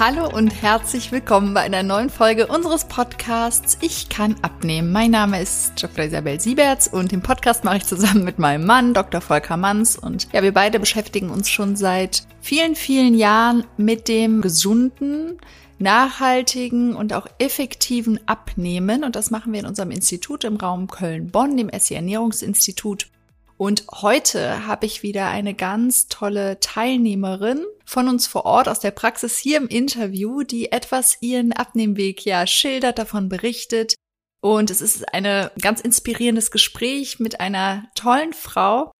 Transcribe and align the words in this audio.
Hallo 0.00 0.28
und 0.32 0.62
herzlich 0.62 1.10
willkommen 1.10 1.54
bei 1.54 1.62
einer 1.62 1.82
neuen 1.82 2.08
Folge 2.08 2.46
unseres 2.46 2.84
Podcasts 2.84 3.78
Ich 3.80 4.08
kann 4.08 4.36
abnehmen. 4.42 4.92
Mein 4.92 5.10
Name 5.10 5.42
ist 5.42 5.82
Dr. 5.82 6.04
Isabel 6.04 6.40
Sieberts 6.40 6.86
und 6.86 7.10
den 7.10 7.20
Podcast 7.20 7.64
mache 7.64 7.78
ich 7.78 7.84
zusammen 7.84 8.22
mit 8.22 8.38
meinem 8.38 8.64
Mann, 8.64 8.94
Dr. 8.94 9.20
Volker 9.20 9.56
Manns. 9.56 9.98
Und 9.98 10.28
ja, 10.32 10.44
wir 10.44 10.54
beide 10.54 10.78
beschäftigen 10.78 11.30
uns 11.30 11.50
schon 11.50 11.74
seit 11.74 12.28
vielen, 12.40 12.76
vielen 12.76 13.14
Jahren 13.14 13.64
mit 13.76 14.06
dem 14.06 14.40
gesunden, 14.40 15.40
nachhaltigen 15.80 16.94
und 16.94 17.12
auch 17.12 17.26
effektiven 17.40 18.20
Abnehmen. 18.26 19.02
Und 19.02 19.16
das 19.16 19.32
machen 19.32 19.52
wir 19.52 19.58
in 19.58 19.66
unserem 19.66 19.90
Institut 19.90 20.44
im 20.44 20.58
Raum 20.58 20.86
Köln-Bonn, 20.86 21.56
dem 21.56 21.70
SE 21.76 21.96
Ernährungsinstitut. 21.96 23.08
Und 23.56 23.84
heute 23.90 24.68
habe 24.68 24.86
ich 24.86 25.02
wieder 25.02 25.26
eine 25.26 25.54
ganz 25.54 26.06
tolle 26.06 26.60
Teilnehmerin 26.60 27.64
von 27.88 28.06
uns 28.06 28.26
vor 28.26 28.44
Ort 28.44 28.68
aus 28.68 28.80
der 28.80 28.90
Praxis 28.90 29.38
hier 29.38 29.56
im 29.56 29.66
Interview, 29.66 30.42
die 30.42 30.70
etwas 30.72 31.16
ihren 31.22 31.54
Abnehmweg 31.54 32.22
ja 32.26 32.46
schildert, 32.46 32.98
davon 32.98 33.30
berichtet. 33.30 33.94
Und 34.42 34.70
es 34.70 34.82
ist 34.82 35.14
ein 35.14 35.50
ganz 35.58 35.80
inspirierendes 35.80 36.50
Gespräch 36.50 37.18
mit 37.18 37.40
einer 37.40 37.88
tollen 37.94 38.34
Frau. 38.34 38.92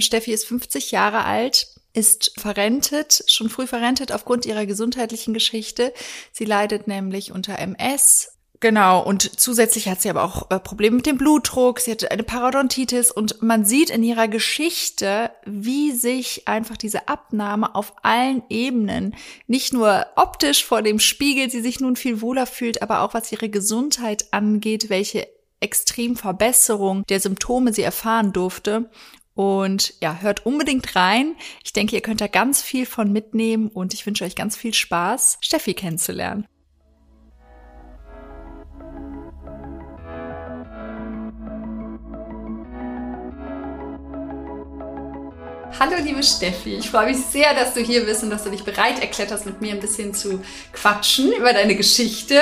Steffi 0.00 0.32
ist 0.32 0.46
50 0.46 0.90
Jahre 0.90 1.26
alt, 1.26 1.66
ist 1.92 2.32
verrentet, 2.40 3.24
schon 3.26 3.50
früh 3.50 3.66
verrentet 3.66 4.10
aufgrund 4.10 4.46
ihrer 4.46 4.64
gesundheitlichen 4.64 5.34
Geschichte. 5.34 5.92
Sie 6.32 6.46
leidet 6.46 6.88
nämlich 6.88 7.32
unter 7.32 7.58
MS, 7.58 8.38
Genau, 8.62 9.02
und 9.02 9.40
zusätzlich 9.40 9.88
hat 9.88 10.02
sie 10.02 10.10
aber 10.10 10.22
auch 10.22 10.50
äh, 10.50 10.60
Probleme 10.60 10.96
mit 10.96 11.06
dem 11.06 11.16
Blutdruck, 11.16 11.80
sie 11.80 11.92
hatte 11.92 12.10
eine 12.10 12.22
Parodontitis 12.22 13.10
und 13.10 13.40
man 13.40 13.64
sieht 13.64 13.88
in 13.88 14.02
ihrer 14.02 14.28
Geschichte, 14.28 15.30
wie 15.46 15.92
sich 15.92 16.46
einfach 16.46 16.76
diese 16.76 17.08
Abnahme 17.08 17.74
auf 17.74 17.94
allen 18.02 18.42
Ebenen, 18.50 19.16
nicht 19.46 19.72
nur 19.72 20.04
optisch 20.14 20.62
vor 20.62 20.82
dem 20.82 20.98
Spiegel, 20.98 21.50
sie 21.50 21.62
sich 21.62 21.80
nun 21.80 21.96
viel 21.96 22.20
wohler 22.20 22.44
fühlt, 22.44 22.82
aber 22.82 23.00
auch 23.00 23.14
was 23.14 23.32
ihre 23.32 23.48
Gesundheit 23.48 24.26
angeht, 24.30 24.90
welche 24.90 25.26
Extremverbesserung 25.60 27.04
der 27.08 27.20
Symptome 27.20 27.72
sie 27.72 27.82
erfahren 27.82 28.34
durfte. 28.34 28.90
Und 29.34 29.94
ja, 30.02 30.18
hört 30.20 30.44
unbedingt 30.44 30.96
rein. 30.96 31.34
Ich 31.64 31.72
denke, 31.72 31.96
ihr 31.96 32.02
könnt 32.02 32.20
da 32.20 32.26
ganz 32.26 32.60
viel 32.60 32.84
von 32.84 33.10
mitnehmen 33.10 33.68
und 33.68 33.94
ich 33.94 34.04
wünsche 34.04 34.24
euch 34.24 34.36
ganz 34.36 34.54
viel 34.54 34.74
Spaß, 34.74 35.38
Steffi 35.40 35.72
kennenzulernen. 35.72 36.46
Hallo 45.78 45.96
liebe 46.02 46.22
Steffi, 46.22 46.76
ich 46.76 46.90
freue 46.90 47.06
mich 47.06 47.18
sehr, 47.18 47.54
dass 47.54 47.74
du 47.74 47.80
hier 47.80 48.04
bist 48.04 48.22
und 48.22 48.30
dass 48.30 48.44
du 48.44 48.50
dich 48.50 48.64
bereit 48.64 49.00
erklärt 49.00 49.30
hast, 49.30 49.46
mit 49.46 49.60
mir 49.60 49.72
ein 49.72 49.80
bisschen 49.80 50.12
zu 50.12 50.42
quatschen 50.72 51.32
über 51.32 51.52
deine 51.52 51.76
Geschichte, 51.76 52.40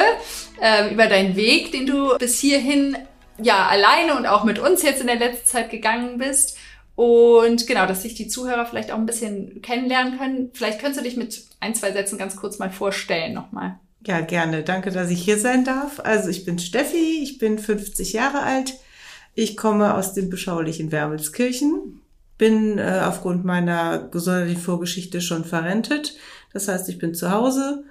äh, 0.60 0.92
über 0.92 1.06
deinen 1.06 1.36
Weg, 1.36 1.70
den 1.72 1.86
du 1.86 2.16
bis 2.18 2.40
hierhin 2.40 2.96
ja 3.40 3.66
alleine 3.66 4.16
und 4.16 4.26
auch 4.26 4.44
mit 4.44 4.58
uns 4.58 4.82
jetzt 4.82 5.00
in 5.00 5.06
der 5.06 5.16
letzten 5.16 5.46
Zeit 5.46 5.70
gegangen 5.70 6.18
bist. 6.18 6.56
Und 6.96 7.68
genau, 7.68 7.86
dass 7.86 8.02
sich 8.02 8.14
die 8.14 8.26
Zuhörer 8.26 8.66
vielleicht 8.66 8.90
auch 8.90 8.98
ein 8.98 9.06
bisschen 9.06 9.62
kennenlernen 9.62 10.18
können. 10.18 10.50
Vielleicht 10.52 10.80
könntest 10.80 11.00
du 11.00 11.04
dich 11.04 11.16
mit 11.16 11.44
ein, 11.60 11.74
zwei 11.74 11.92
Sätzen 11.92 12.18
ganz 12.18 12.34
kurz 12.34 12.58
mal 12.58 12.70
vorstellen 12.70 13.34
nochmal. 13.34 13.78
Ja, 14.04 14.20
gerne. 14.20 14.62
Danke, 14.62 14.90
dass 14.90 15.10
ich 15.10 15.22
hier 15.22 15.38
sein 15.38 15.64
darf. 15.64 16.00
Also 16.00 16.28
ich 16.28 16.44
bin 16.44 16.58
Steffi, 16.58 17.20
ich 17.22 17.38
bin 17.38 17.58
50 17.58 18.14
Jahre 18.14 18.42
alt. 18.42 18.74
Ich 19.34 19.56
komme 19.56 19.94
aus 19.94 20.14
dem 20.14 20.30
beschaulichen 20.30 20.90
Wermelskirchen, 20.90 22.00
bin 22.38 22.78
äh, 22.78 23.02
aufgrund 23.04 23.44
meiner 23.44 23.98
gesundheitlichen 23.98 24.62
Vorgeschichte 24.62 25.20
schon 25.20 25.44
verrentet. 25.44 26.16
Das 26.52 26.68
heißt, 26.68 26.88
ich 26.88 26.98
bin 26.98 27.14
zu 27.14 27.30
Hause, 27.30 27.84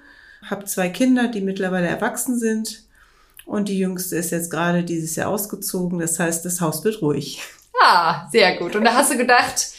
habe 0.44 0.66
zwei 0.66 0.90
Kinder, 0.90 1.28
die 1.28 1.42
mittlerweile 1.42 1.88
erwachsen 1.88 2.40
sind. 2.40 2.84
Und 3.46 3.70
die 3.70 3.78
jüngste 3.78 4.16
ist 4.16 4.32
jetzt 4.32 4.50
gerade 4.50 4.84
dieses 4.84 5.16
Jahr 5.16 5.30
ausgezogen. 5.30 6.00
Das 6.00 6.20
heißt, 6.20 6.44
das 6.46 6.60
Haus 6.62 6.84
wird 6.84 7.02
ruhig. 7.02 7.42
Ah, 7.82 8.28
sehr 8.32 8.58
gut. 8.58 8.76
Und 8.76 8.84
da 8.84 8.96
hast 8.96 9.12
du 9.14 9.18
gedacht, 9.18 9.72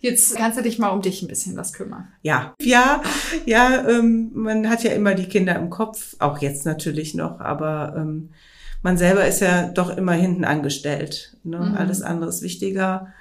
jetzt 0.00 0.36
kannst 0.36 0.58
du 0.58 0.62
dich 0.62 0.78
mal 0.78 0.88
um 0.88 1.02
dich 1.02 1.22
ein 1.22 1.28
bisschen 1.28 1.56
was 1.56 1.72
kümmern. 1.72 2.08
Ja, 2.22 2.54
ja, 2.60 3.02
ja. 3.44 3.88
Ähm, 3.88 4.30
man 4.34 4.68
hat 4.68 4.82
ja 4.82 4.92
immer 4.92 5.14
die 5.14 5.28
Kinder 5.28 5.54
im 5.56 5.70
Kopf, 5.70 6.16
auch 6.18 6.38
jetzt 6.38 6.64
natürlich 6.64 7.14
noch, 7.14 7.40
aber 7.40 7.94
ähm, 7.96 8.30
man 8.82 8.98
selber 8.98 9.26
ist 9.26 9.40
ja 9.40 9.68
doch 9.68 9.96
immer 9.96 10.12
hinten 10.12 10.44
angestellt. 10.44 11.36
Ne? 11.44 11.58
Mhm. 11.58 11.74
Alles 11.76 12.02
andere 12.02 12.30
ist 12.30 12.42
wichtiger. 12.42 13.12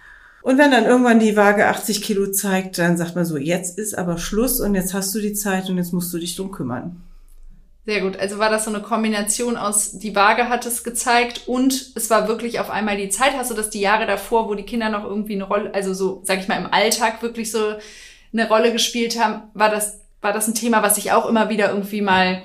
Und 0.43 0.57
wenn 0.57 0.71
dann 0.71 0.85
irgendwann 0.85 1.19
die 1.19 1.37
Waage 1.37 1.67
80 1.67 2.01
Kilo 2.01 2.31
zeigt, 2.31 2.77
dann 2.77 2.97
sagt 2.97 3.15
man 3.15 3.25
so, 3.25 3.37
jetzt 3.37 3.77
ist 3.77 3.97
aber 3.97 4.17
Schluss 4.17 4.59
und 4.59 4.75
jetzt 4.75 4.93
hast 4.93 5.13
du 5.13 5.19
die 5.19 5.33
Zeit 5.33 5.69
und 5.69 5.77
jetzt 5.77 5.93
musst 5.93 6.13
du 6.13 6.17
dich 6.17 6.35
drum 6.35 6.51
kümmern. 6.51 7.03
Sehr 7.85 8.01
gut. 8.01 8.17
Also 8.17 8.37
war 8.37 8.49
das 8.49 8.65
so 8.65 8.69
eine 8.69 8.81
Kombination 8.81 9.57
aus, 9.57 9.97
die 9.97 10.15
Waage 10.15 10.49
hat 10.49 10.65
es 10.65 10.83
gezeigt 10.83 11.47
und 11.47 11.91
es 11.95 12.09
war 12.11 12.27
wirklich 12.27 12.59
auf 12.59 12.69
einmal 12.69 12.95
die 12.95 13.09
Zeit. 13.09 13.33
Hast 13.35 13.49
du 13.49 13.55
das 13.55 13.71
die 13.71 13.81
Jahre 13.81 14.05
davor, 14.05 14.47
wo 14.47 14.53
die 14.53 14.63
Kinder 14.63 14.89
noch 14.89 15.03
irgendwie 15.03 15.33
eine 15.33 15.45
Rolle, 15.45 15.73
also 15.73 15.93
so, 15.93 16.21
sag 16.23 16.39
ich 16.39 16.47
mal, 16.47 16.59
im 16.59 16.71
Alltag 16.71 17.23
wirklich 17.23 17.51
so 17.51 17.73
eine 18.33 18.47
Rolle 18.47 18.71
gespielt 18.71 19.19
haben, 19.19 19.43
war 19.53 19.69
das, 19.69 19.99
war 20.21 20.31
das 20.31 20.47
ein 20.47 20.53
Thema, 20.53 20.83
was 20.83 20.95
sich 20.95 21.11
auch 21.11 21.27
immer 21.27 21.49
wieder 21.49 21.69
irgendwie 21.69 22.01
mal 22.01 22.43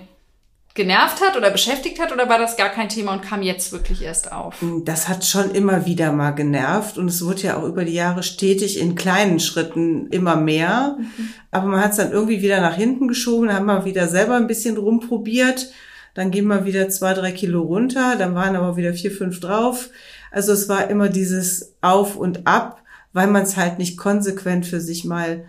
genervt 0.76 1.20
hat 1.20 1.37
oder 1.37 1.50
beschäftigt 1.50 2.00
hat 2.00 2.12
oder 2.12 2.28
war 2.28 2.38
das 2.38 2.56
gar 2.56 2.69
kein 2.69 2.88
Thema 2.88 3.14
und 3.14 3.22
kam 3.22 3.42
jetzt 3.42 3.72
wirklich 3.72 4.03
erst 4.03 4.31
auf? 4.31 4.54
Das 4.84 5.09
hat 5.09 5.25
schon 5.25 5.50
immer 5.50 5.87
wieder 5.87 6.12
mal 6.12 6.31
genervt 6.32 6.98
und 6.98 7.09
es 7.09 7.25
wurde 7.25 7.42
ja 7.42 7.56
auch 7.56 7.64
über 7.64 7.84
die 7.84 7.94
Jahre 7.94 8.22
stetig 8.22 8.78
in 8.78 8.94
kleinen 8.94 9.41
Schritten 9.41 10.09
immer 10.09 10.37
mehr. 10.37 10.97
Mhm. 10.98 11.28
Aber 11.50 11.66
man 11.66 11.81
hat 11.81 11.92
es 11.92 11.97
dann 11.97 12.12
irgendwie 12.12 12.42
wieder 12.42 12.60
nach 12.60 12.76
hinten 12.76 13.09
geschoben, 13.09 13.53
haben 13.53 13.66
wir 13.66 13.84
wieder 13.84 14.06
selber 14.06 14.37
ein 14.37 14.47
bisschen 14.47 14.76
rumprobiert. 14.76 15.72
Dann 16.14 16.31
gehen 16.31 16.47
wir 16.47 16.64
wieder 16.64 16.88
zwei, 16.88 17.12
drei 17.12 17.32
Kilo 17.32 17.62
runter, 17.62 18.16
dann 18.16 18.34
waren 18.34 18.56
aber 18.56 18.76
wieder 18.76 18.94
vier, 18.94 19.10
fünf 19.10 19.41
drauf. 19.41 19.91
Also 20.31 20.53
es 20.53 20.69
war 20.69 20.88
immer 20.88 21.08
dieses 21.08 21.75
Auf 21.81 22.16
und 22.16 22.47
Ab, 22.47 22.82
weil 23.12 23.26
man 23.26 23.43
es 23.43 23.56
halt 23.56 23.78
nicht 23.78 23.97
konsequent 23.97 24.66
für 24.66 24.81
sich 24.81 25.04
mal 25.04 25.44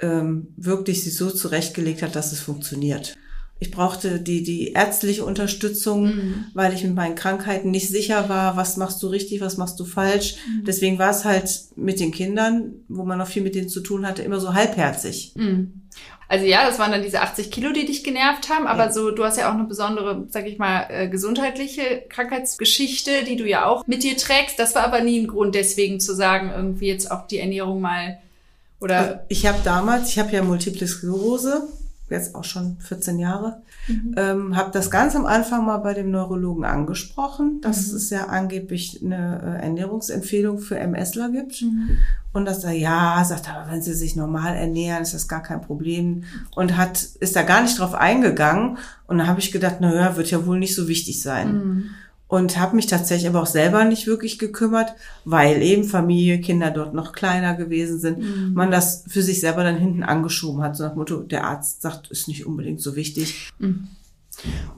ähm, 0.00 0.48
wirklich 0.56 1.02
sich 1.02 1.16
so 1.16 1.30
zurechtgelegt 1.30 2.02
hat, 2.02 2.16
dass 2.16 2.32
es 2.32 2.40
funktioniert. 2.40 3.16
Ich 3.58 3.70
brauchte 3.70 4.20
die, 4.20 4.42
die 4.42 4.72
ärztliche 4.72 5.24
Unterstützung, 5.24 6.04
mhm. 6.04 6.44
weil 6.52 6.74
ich 6.74 6.84
mit 6.84 6.94
meinen 6.94 7.14
Krankheiten 7.14 7.70
nicht 7.70 7.88
sicher 7.88 8.28
war, 8.28 8.56
was 8.56 8.76
machst 8.76 9.02
du 9.02 9.08
richtig, 9.08 9.40
was 9.40 9.56
machst 9.56 9.80
du 9.80 9.86
falsch. 9.86 10.36
Mhm. 10.46 10.64
Deswegen 10.64 10.98
war 10.98 11.10
es 11.10 11.24
halt 11.24 11.50
mit 11.74 11.98
den 11.98 12.12
Kindern, 12.12 12.74
wo 12.88 13.04
man 13.04 13.18
noch 13.18 13.28
viel 13.28 13.42
mit 13.42 13.54
denen 13.54 13.70
zu 13.70 13.80
tun 13.80 14.06
hatte, 14.06 14.22
immer 14.22 14.40
so 14.40 14.52
halbherzig. 14.52 15.32
Mhm. 15.36 15.86
Also 16.28 16.44
ja, 16.44 16.66
das 16.66 16.78
waren 16.78 16.90
dann 16.90 17.02
diese 17.02 17.22
80 17.22 17.50
Kilo, 17.50 17.72
die 17.72 17.86
dich 17.86 18.02
genervt 18.02 18.50
haben, 18.50 18.66
aber 18.66 18.86
ja. 18.86 18.92
so, 18.92 19.10
du 19.10 19.24
hast 19.24 19.38
ja 19.38 19.48
auch 19.48 19.54
eine 19.54 19.64
besondere, 19.64 20.26
sag 20.28 20.46
ich 20.46 20.58
mal, 20.58 20.86
äh, 20.90 21.08
gesundheitliche 21.08 22.02
Krankheitsgeschichte, 22.08 23.24
die 23.24 23.36
du 23.36 23.46
ja 23.46 23.64
auch 23.64 23.86
mit 23.86 24.02
dir 24.02 24.16
trägst. 24.16 24.58
Das 24.58 24.74
war 24.74 24.84
aber 24.84 25.00
nie 25.00 25.20
ein 25.20 25.28
Grund, 25.28 25.54
deswegen 25.54 26.00
zu 26.00 26.14
sagen, 26.14 26.50
irgendwie 26.54 26.88
jetzt 26.88 27.10
auch 27.10 27.26
die 27.26 27.38
Ernährung 27.38 27.80
mal 27.80 28.18
oder. 28.80 29.24
Ich 29.28 29.46
habe 29.46 29.58
damals, 29.64 30.10
ich 30.10 30.18
habe 30.18 30.32
ja 30.32 30.42
Multiple 30.42 30.86
Sklerose 30.86 31.68
jetzt 32.08 32.34
auch 32.34 32.44
schon 32.44 32.76
14 32.80 33.18
Jahre, 33.18 33.62
mhm. 33.88 34.14
ähm, 34.16 34.56
habe 34.56 34.70
das 34.70 34.90
ganz 34.90 35.16
am 35.16 35.26
Anfang 35.26 35.66
mal 35.66 35.78
bei 35.78 35.94
dem 35.94 36.10
Neurologen 36.10 36.64
angesprochen, 36.64 37.60
dass 37.60 37.90
mhm. 37.90 37.96
es 37.96 38.10
ja 38.10 38.26
angeblich 38.26 39.02
eine 39.04 39.58
äh, 39.60 39.64
Ernährungsempfehlung 39.64 40.58
für 40.58 40.78
MSler 40.78 41.30
gibt. 41.30 41.62
Mhm. 41.62 41.98
Und 42.32 42.44
dass 42.44 42.64
er, 42.64 42.72
ja, 42.72 43.24
sagt, 43.24 43.48
aber 43.48 43.70
wenn 43.72 43.80
sie 43.80 43.94
sich 43.94 44.14
normal 44.14 44.54
ernähren, 44.54 45.02
ist 45.02 45.14
das 45.14 45.26
gar 45.26 45.42
kein 45.42 45.62
Problem. 45.62 46.24
Und 46.54 46.76
hat, 46.76 47.02
ist 47.02 47.34
da 47.34 47.42
gar 47.42 47.62
nicht 47.62 47.78
drauf 47.78 47.94
eingegangen. 47.94 48.76
Und 49.06 49.18
dann 49.18 49.26
habe 49.26 49.40
ich 49.40 49.52
gedacht, 49.52 49.76
na 49.80 49.94
ja, 49.94 50.16
wird 50.16 50.30
ja 50.30 50.44
wohl 50.44 50.58
nicht 50.58 50.74
so 50.74 50.86
wichtig 50.86 51.22
sein. 51.22 51.94
Und 52.28 52.58
habe 52.58 52.74
mich 52.74 52.86
tatsächlich 52.86 53.28
aber 53.28 53.42
auch 53.42 53.46
selber 53.46 53.84
nicht 53.84 54.08
wirklich 54.08 54.38
gekümmert, 54.38 54.94
weil 55.24 55.62
eben 55.62 55.84
Familie, 55.84 56.40
Kinder 56.40 56.72
dort 56.72 56.92
noch 56.92 57.12
kleiner 57.12 57.54
gewesen 57.54 58.00
sind, 58.00 58.18
mhm. 58.18 58.52
man 58.52 58.72
das 58.72 59.04
für 59.06 59.22
sich 59.22 59.40
selber 59.40 59.62
dann 59.62 59.76
hinten 59.76 60.02
angeschoben 60.02 60.60
hat, 60.62 60.76
so 60.76 60.84
nach 60.84 60.96
Motto, 60.96 61.18
der 61.18 61.44
Arzt 61.44 61.82
sagt, 61.82 62.10
ist 62.10 62.26
nicht 62.26 62.44
unbedingt 62.44 62.80
so 62.80 62.96
wichtig. 62.96 63.50
Mhm. 63.60 63.88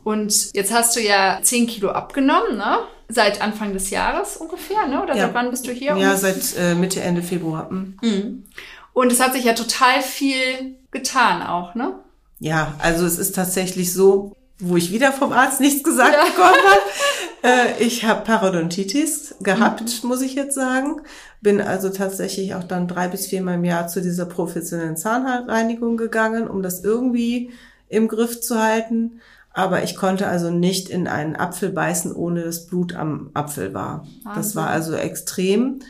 Und 0.05 0.55
jetzt 0.55 0.73
hast 0.73 0.95
du 0.97 1.01
ja 1.01 1.41
10 1.43 1.67
Kilo 1.67 1.91
abgenommen, 1.91 2.57
ne? 2.57 2.79
Seit 3.09 3.41
Anfang 3.41 3.73
des 3.73 3.89
Jahres 3.91 4.37
ungefähr, 4.37 4.87
ne? 4.87 5.03
Oder 5.03 5.17
ja. 5.17 5.27
seit 5.27 5.35
wann 5.35 5.51
bist 5.51 5.67
du 5.67 5.73
hier? 5.73 5.97
Ja, 5.97 6.17
seit 6.17 6.57
äh, 6.59 6.75
Mitte, 6.75 7.01
Ende 7.01 7.23
Februar. 7.23 7.71
Mhm. 7.71 7.97
mhm. 8.03 8.45
Und 8.93 9.13
es 9.13 9.21
hat 9.21 9.33
sich 9.33 9.45
ja 9.45 9.53
total 9.53 10.03
viel 10.03 10.77
getan 10.91 11.43
auch, 11.43 11.77
ne? 11.77 12.01
Ja, 12.41 12.75
also 12.79 13.07
es 13.07 13.17
ist 13.17 13.35
tatsächlich 13.35 13.93
so, 13.93 14.37
wo 14.59 14.77
ich 14.77 14.93
wieder 14.93 15.13
vom 15.13 15.33
Arzt 15.33 15.61
nichts 15.61 15.85
gesagt 15.85 16.15
ja. 16.15 16.25
bekommen 16.25 16.49
habe. 16.49 16.81
Äh, 17.43 17.83
ich 17.83 18.05
habe 18.05 18.25
Parodontitis 18.25 19.37
gehabt, 19.41 20.03
mhm. 20.03 20.09
muss 20.09 20.23
ich 20.23 20.35
jetzt 20.35 20.55
sagen. 20.55 21.01
Bin 21.41 21.61
also 21.61 21.91
tatsächlich 21.91 22.55
auch 22.55 22.65
dann 22.65 22.89
drei 22.89 23.09
bis 23.09 23.27
viermal 23.27 23.55
im 23.55 23.65
Jahr 23.65 23.89
zu 23.89 24.01
dieser 24.01 24.27
professionellen 24.27 24.97
Zahnreinigung 24.97 25.97
gegangen, 25.97 26.49
um 26.49 26.63
das 26.63 26.83
irgendwie 26.83 27.51
im 27.89 28.09
Griff 28.09 28.41
zu 28.41 28.61
halten. 28.61 29.21
Aber 29.53 29.83
ich 29.83 29.97
konnte 29.97 30.27
also 30.27 30.51
nicht 30.51 30.89
in 30.89 31.09
einen 31.09 31.37
Apfel 31.37 31.71
beißen, 31.71 32.15
ohne 32.15 32.43
dass 32.43 32.67
Blut 32.67 32.95
am 32.95 33.31
Apfel 33.35 33.75
war. 33.75 34.07
Wahnsinn. 34.23 34.33
Das 34.35 34.57
war 34.57 34.69
also 34.69 34.95
extrem. 34.95 35.81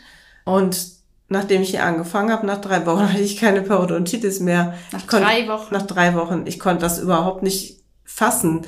Und 0.44 0.98
nachdem 1.28 1.62
ich 1.62 1.70
hier 1.70 1.84
angefangen 1.84 2.30
habe, 2.30 2.46
nach 2.46 2.60
drei 2.60 2.86
Wochen 2.86 3.08
hatte 3.12 3.22
ich 3.22 3.36
keine 3.36 3.62
Parodontitis 3.62 4.40
mehr. 4.40 4.74
Nach 4.92 5.06
konnt, 5.06 5.24
drei 5.24 5.48
Wochen? 5.48 5.74
Nach 5.74 5.82
drei 5.82 6.14
Wochen. 6.14 6.44
Ich 6.46 6.58
konnte 6.58 6.80
das 6.80 6.98
überhaupt 6.98 7.42
nicht 7.42 7.82
fassen. 8.04 8.62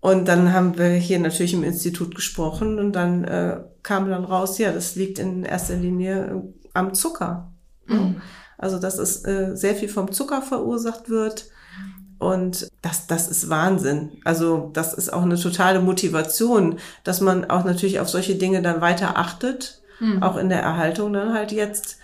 Und 0.00 0.28
dann 0.28 0.52
haben 0.52 0.78
wir 0.78 0.88
hier 0.90 1.18
natürlich 1.18 1.52
im 1.52 1.62
Institut 1.62 2.14
gesprochen 2.14 2.78
und 2.78 2.92
dann 2.92 3.24
äh, 3.24 3.60
kam 3.82 4.08
dann 4.08 4.24
raus, 4.24 4.56
ja, 4.58 4.72
das 4.72 4.96
liegt 4.96 5.18
in 5.18 5.44
erster 5.44 5.76
Linie 5.76 6.24
äh, 6.26 6.68
am 6.72 6.94
Zucker. 6.94 7.52
Mhm. 7.86 8.22
Also 8.56 8.78
dass 8.78 8.98
es 8.98 9.24
äh, 9.24 9.54
sehr 9.54 9.74
viel 9.74 9.88
vom 9.88 10.12
Zucker 10.12 10.42
verursacht 10.42 11.10
wird. 11.10 11.46
Und 12.18 12.68
das, 12.82 13.06
das 13.06 13.28
ist 13.28 13.48
Wahnsinn. 13.48 14.12
Also 14.24 14.70
das 14.74 14.92
ist 14.92 15.12
auch 15.12 15.22
eine 15.22 15.36
totale 15.36 15.80
Motivation, 15.80 16.78
dass 17.02 17.22
man 17.22 17.50
auch 17.50 17.64
natürlich 17.64 18.00
auf 18.00 18.10
solche 18.10 18.34
Dinge 18.36 18.60
dann 18.60 18.82
weiter 18.82 19.16
achtet, 19.16 19.82
mhm. 20.00 20.22
auch 20.22 20.36
in 20.36 20.50
der 20.50 20.60
Erhaltung 20.60 21.14
dann 21.14 21.32
halt 21.32 21.52
jetzt, 21.52 21.98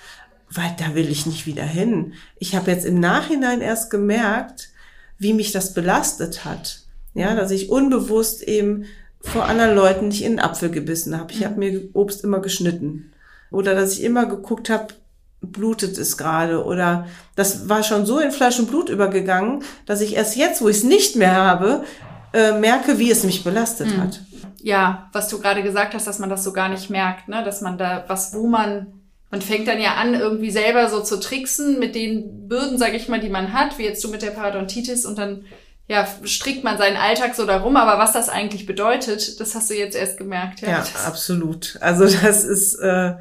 weil 0.50 0.74
da 0.78 0.94
will 0.94 1.10
ich 1.10 1.26
nicht 1.26 1.46
wieder 1.46 1.64
hin. 1.64 2.14
Ich 2.38 2.54
habe 2.56 2.70
jetzt 2.70 2.86
im 2.86 3.00
Nachhinein 3.00 3.60
erst 3.60 3.90
gemerkt, 3.90 4.70
wie 5.18 5.34
mich 5.34 5.52
das 5.52 5.74
belastet 5.74 6.46
hat. 6.46 6.85
Ja, 7.16 7.34
dass 7.34 7.50
ich 7.50 7.70
unbewusst 7.70 8.42
eben 8.42 8.84
vor 9.20 9.46
anderen 9.46 9.74
Leuten 9.74 10.08
nicht 10.08 10.22
in 10.22 10.32
den 10.32 10.40
Apfel 10.40 10.70
gebissen 10.70 11.18
habe. 11.18 11.32
Ich 11.32 11.44
habe 11.44 11.58
mir 11.58 11.88
Obst 11.94 12.22
immer 12.22 12.40
geschnitten. 12.40 13.12
Oder 13.50 13.74
dass 13.74 13.94
ich 13.94 14.04
immer 14.04 14.26
geguckt 14.26 14.68
habe, 14.68 14.88
blutet 15.40 15.96
es 15.98 16.16
gerade. 16.18 16.64
Oder 16.64 17.06
das 17.34 17.68
war 17.68 17.82
schon 17.82 18.04
so 18.06 18.18
in 18.18 18.32
Fleisch 18.32 18.58
und 18.58 18.68
Blut 18.68 18.90
übergegangen, 18.90 19.64
dass 19.86 20.02
ich 20.02 20.14
erst 20.14 20.36
jetzt, 20.36 20.60
wo 20.60 20.68
ich 20.68 20.78
es 20.78 20.84
nicht 20.84 21.16
mehr 21.16 21.34
habe, 21.34 21.84
äh, 22.32 22.58
merke, 22.58 22.98
wie 22.98 23.10
es 23.10 23.24
mich 23.24 23.44
belastet 23.44 23.88
mhm. 23.88 24.02
hat. 24.02 24.20
Ja, 24.62 25.08
was 25.12 25.28
du 25.28 25.40
gerade 25.40 25.62
gesagt 25.62 25.94
hast, 25.94 26.06
dass 26.06 26.18
man 26.18 26.28
das 26.28 26.44
so 26.44 26.52
gar 26.52 26.68
nicht 26.68 26.90
merkt, 26.90 27.28
ne? 27.28 27.42
dass 27.44 27.62
man 27.62 27.78
da 27.78 28.04
was, 28.08 28.34
wo 28.34 28.46
man 28.46 28.88
man 29.30 29.42
fängt 29.42 29.66
dann 29.66 29.80
ja 29.80 29.94
an, 29.94 30.14
irgendwie 30.14 30.50
selber 30.52 30.88
so 30.88 31.02
zu 31.02 31.18
tricksen 31.18 31.78
mit 31.80 31.94
den 31.94 32.48
Bürden, 32.48 32.78
sage 32.78 32.96
ich 32.96 33.08
mal, 33.08 33.20
die 33.20 33.28
man 33.28 33.52
hat, 33.52 33.76
wie 33.76 33.82
jetzt 33.82 34.02
du 34.04 34.08
mit 34.08 34.22
der 34.22 34.30
Parodontitis 34.30 35.04
und 35.04 35.18
dann 35.18 35.44
ja, 35.88 36.06
strickt 36.24 36.64
man 36.64 36.78
seinen 36.78 36.96
Alltag 36.96 37.34
so 37.34 37.46
darum, 37.46 37.76
aber 37.76 37.98
was 37.98 38.12
das 38.12 38.28
eigentlich 38.28 38.66
bedeutet, 38.66 39.40
das 39.40 39.54
hast 39.54 39.70
du 39.70 39.74
jetzt 39.74 39.96
erst 39.96 40.18
gemerkt. 40.18 40.60
Ja, 40.60 40.68
ja 40.68 40.84
absolut. 41.06 41.78
Also 41.80 42.04
das 42.04 42.44
ist, 42.44 42.74
äh, 42.76 43.14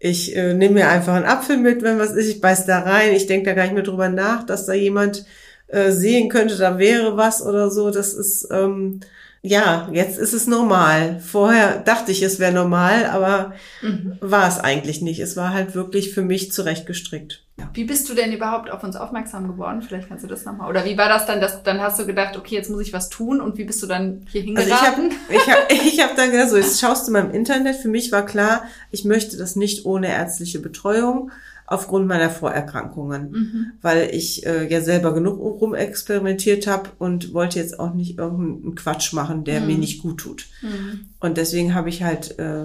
ich 0.00 0.34
äh, 0.34 0.54
nehme 0.54 0.74
mir 0.74 0.88
einfach 0.88 1.14
einen 1.14 1.26
Apfel 1.26 1.56
mit, 1.56 1.82
wenn 1.82 1.98
was 1.98 2.12
ist, 2.12 2.28
ich 2.28 2.40
beiß 2.40 2.66
da 2.66 2.80
rein, 2.80 3.12
ich 3.12 3.26
denke 3.26 3.48
da 3.48 3.54
gar 3.54 3.64
nicht 3.64 3.74
mehr 3.74 3.84
drüber 3.84 4.08
nach, 4.08 4.44
dass 4.44 4.66
da 4.66 4.72
jemand 4.72 5.24
äh, 5.68 5.92
sehen 5.92 6.28
könnte, 6.28 6.56
da 6.56 6.78
wäre 6.78 7.16
was 7.16 7.42
oder 7.42 7.70
so. 7.70 7.90
Das 7.90 8.12
ist, 8.12 8.48
ähm, 8.50 9.00
ja, 9.42 9.88
jetzt 9.92 10.18
ist 10.18 10.32
es 10.32 10.48
normal. 10.48 11.20
Vorher 11.20 11.78
dachte 11.78 12.10
ich, 12.10 12.22
es 12.22 12.40
wäre 12.40 12.52
normal, 12.52 13.06
aber 13.06 13.54
mhm. 13.82 14.16
war 14.20 14.48
es 14.48 14.58
eigentlich 14.58 15.00
nicht. 15.00 15.20
Es 15.20 15.36
war 15.36 15.54
halt 15.54 15.74
wirklich 15.74 16.12
für 16.12 16.22
mich 16.22 16.50
zurechtgestrickt. 16.50 17.44
Wie 17.72 17.84
bist 17.84 18.08
du 18.08 18.14
denn 18.14 18.32
überhaupt 18.32 18.70
auf 18.70 18.82
uns 18.82 18.96
aufmerksam 18.96 19.48
geworden? 19.48 19.82
Vielleicht 19.82 20.08
kannst 20.08 20.24
du 20.24 20.28
das 20.28 20.44
nochmal. 20.44 20.68
Oder 20.68 20.84
wie 20.84 20.96
war 20.98 21.08
das 21.08 21.26
dann, 21.26 21.40
dass 21.40 21.62
dann 21.62 21.80
hast 21.80 21.98
du 21.98 22.06
gedacht, 22.06 22.36
okay, 22.36 22.54
jetzt 22.54 22.70
muss 22.70 22.82
ich 22.82 22.92
was 22.92 23.08
tun 23.08 23.40
und 23.40 23.58
wie 23.58 23.64
bist 23.64 23.82
du 23.82 23.86
dann 23.86 24.26
hier 24.30 24.42
hingeraten? 24.42 25.10
Also 25.28 25.30
ich 25.30 25.40
habe 25.40 25.48
ich 25.48 25.50
hab, 25.50 25.72
ich 25.86 26.02
hab 26.02 26.16
dann 26.16 26.30
gedacht, 26.30 26.50
so, 26.50 26.56
jetzt 26.56 26.80
schaust 26.80 27.08
du 27.08 27.12
mal 27.12 27.24
im 27.24 27.32
Internet. 27.32 27.76
Für 27.76 27.88
mich 27.88 28.12
war 28.12 28.24
klar, 28.24 28.64
ich 28.90 29.04
möchte 29.04 29.36
das 29.36 29.56
nicht 29.56 29.84
ohne 29.84 30.08
ärztliche 30.08 30.58
Betreuung 30.58 31.30
aufgrund 31.70 32.08
meiner 32.08 32.30
Vorerkrankungen, 32.30 33.30
mhm. 33.30 33.66
weil 33.80 34.10
ich 34.12 34.44
äh, 34.44 34.68
ja 34.68 34.80
selber 34.80 35.14
genug 35.14 35.38
rumexperimentiert 35.38 36.66
habe 36.66 36.90
und 36.98 37.32
wollte 37.32 37.60
jetzt 37.60 37.78
auch 37.78 37.94
nicht 37.94 38.18
irgendeinen 38.18 38.74
Quatsch 38.74 39.12
machen, 39.12 39.44
der 39.44 39.60
mhm. 39.60 39.66
mir 39.68 39.78
nicht 39.78 40.02
gut 40.02 40.18
tut. 40.18 40.46
Mhm. 40.62 41.06
Und 41.20 41.36
deswegen 41.36 41.72
habe 41.72 41.88
ich 41.88 42.02
halt 42.02 42.40
äh, 42.40 42.64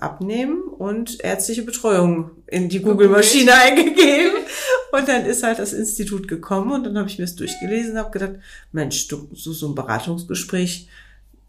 Abnehmen 0.00 0.62
und 0.62 1.22
ärztliche 1.22 1.62
Betreuung 1.62 2.30
in 2.46 2.70
die 2.70 2.80
Google-Maschine 2.80 3.52
eingegeben. 3.52 4.32
Und 4.92 5.06
dann 5.06 5.24
ist 5.24 5.44
halt 5.44 5.60
das 5.60 5.72
Institut 5.72 6.26
gekommen 6.26 6.72
und 6.72 6.82
dann 6.82 6.98
habe 6.98 7.08
ich 7.08 7.16
mir 7.16 7.24
das 7.24 7.36
durchgelesen 7.36 7.92
und 7.92 7.98
habe 7.98 8.10
gedacht, 8.10 8.40
Mensch, 8.72 9.06
du, 9.06 9.28
so, 9.32 9.52
so 9.52 9.68
ein 9.68 9.76
Beratungsgespräch, 9.76 10.88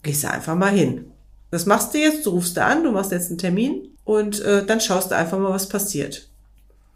gehst 0.03 0.23
du 0.23 0.29
einfach 0.29 0.53
mal 0.53 0.69
hin. 0.69 1.05
Das 1.49 1.65
machst 1.65 1.95
du 1.95 1.97
jetzt, 1.97 2.27
du 2.27 2.29
rufst 2.29 2.55
da 2.57 2.67
an, 2.67 2.83
du 2.83 2.91
machst 2.91 3.11
jetzt 3.11 3.29
einen 3.29 3.39
Termin 3.39 3.87
und 4.03 4.41
äh, 4.41 4.63
dann 4.63 4.79
schaust 4.79 5.09
du 5.09 5.15
einfach 5.15 5.39
mal, 5.39 5.49
was 5.49 5.67
passiert. 5.67 6.29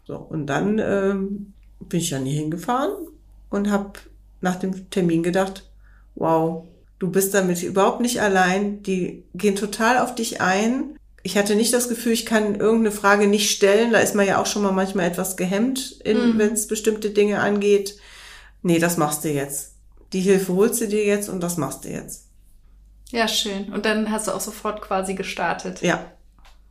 So, 0.06 0.16
und 0.16 0.46
dann 0.46 0.78
ähm, 0.78 1.52
bin 1.80 2.00
ich 2.00 2.10
dann 2.10 2.24
hier 2.24 2.38
hingefahren 2.38 2.92
und 3.50 3.70
habe 3.70 3.92
nach 4.40 4.56
dem 4.56 4.88
Termin 4.90 5.22
gedacht, 5.22 5.68
wow, 6.14 6.64
du 6.98 7.10
bist 7.10 7.34
damit 7.34 7.62
überhaupt 7.62 8.00
nicht 8.00 8.20
allein, 8.20 8.82
die 8.82 9.24
gehen 9.34 9.56
total 9.56 9.98
auf 9.98 10.14
dich 10.14 10.40
ein. 10.40 10.96
Ich 11.22 11.36
hatte 11.36 11.56
nicht 11.56 11.72
das 11.72 11.88
Gefühl, 11.88 12.12
ich 12.12 12.24
kann 12.24 12.54
irgendeine 12.54 12.92
Frage 12.92 13.26
nicht 13.26 13.50
stellen. 13.50 13.92
Da 13.92 13.98
ist 13.98 14.14
man 14.14 14.26
ja 14.26 14.40
auch 14.40 14.46
schon 14.46 14.62
mal 14.62 14.72
manchmal 14.72 15.06
etwas 15.06 15.36
gehemmt, 15.36 15.98
mhm. 16.06 16.34
wenn 16.36 16.52
es 16.52 16.68
bestimmte 16.68 17.10
Dinge 17.10 17.40
angeht. 17.40 17.98
Nee, 18.62 18.78
das 18.78 18.96
machst 18.96 19.24
du 19.24 19.30
jetzt. 19.30 19.74
Die 20.12 20.20
Hilfe 20.20 20.54
holst 20.54 20.80
du 20.80 20.86
dir 20.86 21.04
jetzt 21.04 21.28
und 21.28 21.40
das 21.42 21.56
machst 21.56 21.84
du 21.84 21.88
jetzt. 21.88 22.26
Ja, 23.10 23.26
schön. 23.26 23.72
Und 23.72 23.84
dann 23.86 24.10
hast 24.10 24.28
du 24.28 24.32
auch 24.32 24.40
sofort 24.40 24.82
quasi 24.82 25.14
gestartet. 25.14 25.82
Ja, 25.82 26.12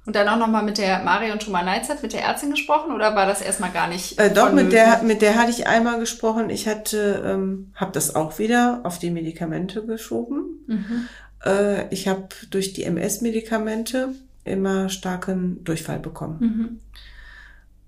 und 0.05 0.15
dann 0.15 0.27
auch 0.27 0.37
nochmal 0.37 0.63
mit 0.63 0.77
der 0.77 1.03
Marion 1.03 1.41
Schumann-Neizert, 1.41 2.03
mit 2.03 2.13
der 2.13 2.23
Ärztin 2.23 2.51
gesprochen 2.51 2.93
oder 2.93 3.15
war 3.15 3.25
das 3.25 3.41
erstmal 3.41 3.71
gar 3.71 3.87
nicht? 3.87 4.19
Äh, 4.19 4.31
doch, 4.31 4.51
mit 4.51 4.71
der, 4.71 5.01
mit 5.01 5.21
der 5.21 5.35
hatte 5.35 5.49
ich 5.49 5.67
einmal 5.67 5.99
gesprochen. 5.99 6.49
Ich 6.51 6.67
hatte, 6.67 7.23
ähm, 7.25 7.71
habe 7.75 7.91
das 7.91 8.15
auch 8.15 8.37
wieder 8.37 8.81
auf 8.83 8.99
die 8.99 9.09
Medikamente 9.09 9.83
geschoben. 9.83 10.63
Mhm. 10.67 11.07
Äh, 11.43 11.87
ich 11.93 12.07
habe 12.07 12.27
durch 12.51 12.73
die 12.73 12.83
MS-Medikamente 12.83 14.09
immer 14.43 14.89
starken 14.89 15.63
Durchfall 15.63 15.99
bekommen. 15.99 16.37
Mhm. 16.39 16.79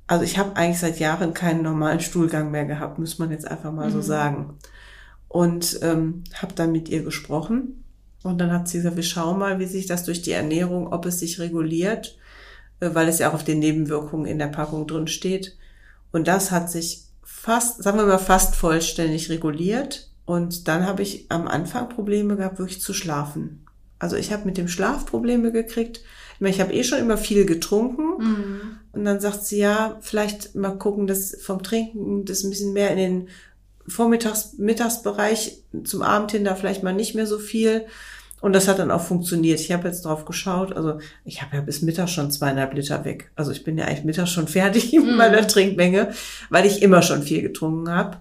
Also 0.07 0.23
ich 0.23 0.39
habe 0.39 0.55
eigentlich 0.55 0.79
seit 0.79 0.99
Jahren 0.99 1.35
keinen 1.35 1.61
normalen 1.61 1.99
Stuhlgang 1.99 2.49
mehr 2.49 2.65
gehabt, 2.65 2.97
muss 2.97 3.19
man 3.19 3.29
jetzt 3.29 3.47
einfach 3.47 3.71
mal 3.71 3.89
mhm. 3.89 3.93
so 3.93 4.01
sagen. 4.01 4.57
Und 5.27 5.79
ähm, 5.83 6.23
habe 6.33 6.53
dann 6.55 6.71
mit 6.71 6.89
ihr 6.89 7.03
gesprochen 7.03 7.83
und 8.27 8.37
dann 8.39 8.51
hat 8.51 8.67
sie 8.67 8.77
gesagt, 8.77 8.95
wir 8.95 9.03
schauen 9.03 9.39
mal, 9.39 9.59
wie 9.59 9.65
sich 9.65 9.85
das 9.85 10.03
durch 10.03 10.21
die 10.21 10.31
Ernährung, 10.31 10.91
ob 10.91 11.05
es 11.05 11.19
sich 11.19 11.39
reguliert, 11.39 12.17
äh, 12.79 12.89
weil 12.93 13.07
es 13.07 13.19
ja 13.19 13.29
auch 13.29 13.33
auf 13.33 13.43
den 13.43 13.59
Nebenwirkungen 13.59 14.25
in 14.25 14.39
der 14.39 14.47
Packung 14.47 14.87
drin 14.87 15.07
steht. 15.07 15.57
Und 16.11 16.27
das 16.27 16.51
hat 16.51 16.69
sich 16.69 17.03
fast, 17.23 17.83
sagen 17.83 17.97
wir 17.97 18.05
mal, 18.05 18.17
fast 18.17 18.55
vollständig 18.55 19.29
reguliert. 19.29 20.09
Und 20.25 20.67
dann 20.67 20.85
habe 20.85 21.03
ich 21.03 21.25
am 21.29 21.47
Anfang 21.47 21.89
Probleme 21.89 22.35
gehabt, 22.35 22.59
wirklich 22.59 22.81
zu 22.81 22.93
schlafen. 22.93 23.65
Also 23.99 24.15
ich 24.15 24.31
habe 24.31 24.45
mit 24.45 24.57
dem 24.57 24.67
Schlaf 24.67 25.05
Probleme 25.05 25.51
gekriegt. 25.51 26.01
Ich 26.35 26.41
meine, 26.41 26.53
ich 26.53 26.61
habe 26.61 26.73
eh 26.73 26.83
schon 26.83 26.99
immer 26.99 27.17
viel 27.17 27.45
getrunken. 27.45 28.17
Mhm. 28.19 28.61
Und 28.91 29.05
dann 29.05 29.19
sagt 29.19 29.45
sie, 29.45 29.59
ja, 29.59 29.97
vielleicht 30.01 30.55
mal 30.55 30.77
gucken, 30.77 31.07
dass 31.07 31.37
vom 31.41 31.63
Trinken 31.63 32.25
das 32.25 32.43
ein 32.43 32.49
bisschen 32.49 32.73
mehr 32.73 32.91
in 32.91 32.97
den 32.97 33.27
Vormittags-, 33.87 34.57
Mittagsbereich 34.57 35.63
zum 35.83 36.01
Abend 36.01 36.31
hin 36.31 36.43
da 36.43 36.55
vielleicht 36.55 36.83
mal 36.83 36.93
nicht 36.93 37.15
mehr 37.15 37.25
so 37.25 37.39
viel. 37.39 37.85
Und 38.41 38.53
das 38.53 38.67
hat 38.67 38.79
dann 38.79 38.91
auch 38.91 39.01
funktioniert. 39.01 39.59
Ich 39.59 39.71
habe 39.71 39.87
jetzt 39.87 40.05
drauf 40.05 40.25
geschaut. 40.25 40.75
Also 40.75 40.99
ich 41.25 41.41
habe 41.41 41.55
ja 41.55 41.61
bis 41.61 41.81
Mittag 41.81 42.09
schon 42.09 42.31
zweieinhalb 42.31 42.73
Liter 42.73 43.03
weg. 43.03 43.31
Also 43.35 43.51
ich 43.51 43.63
bin 43.63 43.77
ja 43.77 43.85
eigentlich 43.85 44.03
Mittag 44.03 44.27
schon 44.27 44.47
fertig 44.47 44.93
mit 44.93 45.05
mhm. 45.05 45.15
meiner 45.17 45.47
Trinkmenge, 45.47 46.11
weil 46.49 46.65
ich 46.65 46.81
immer 46.81 47.01
schon 47.01 47.23
viel 47.23 47.41
getrunken 47.41 47.89
habe. 47.89 48.19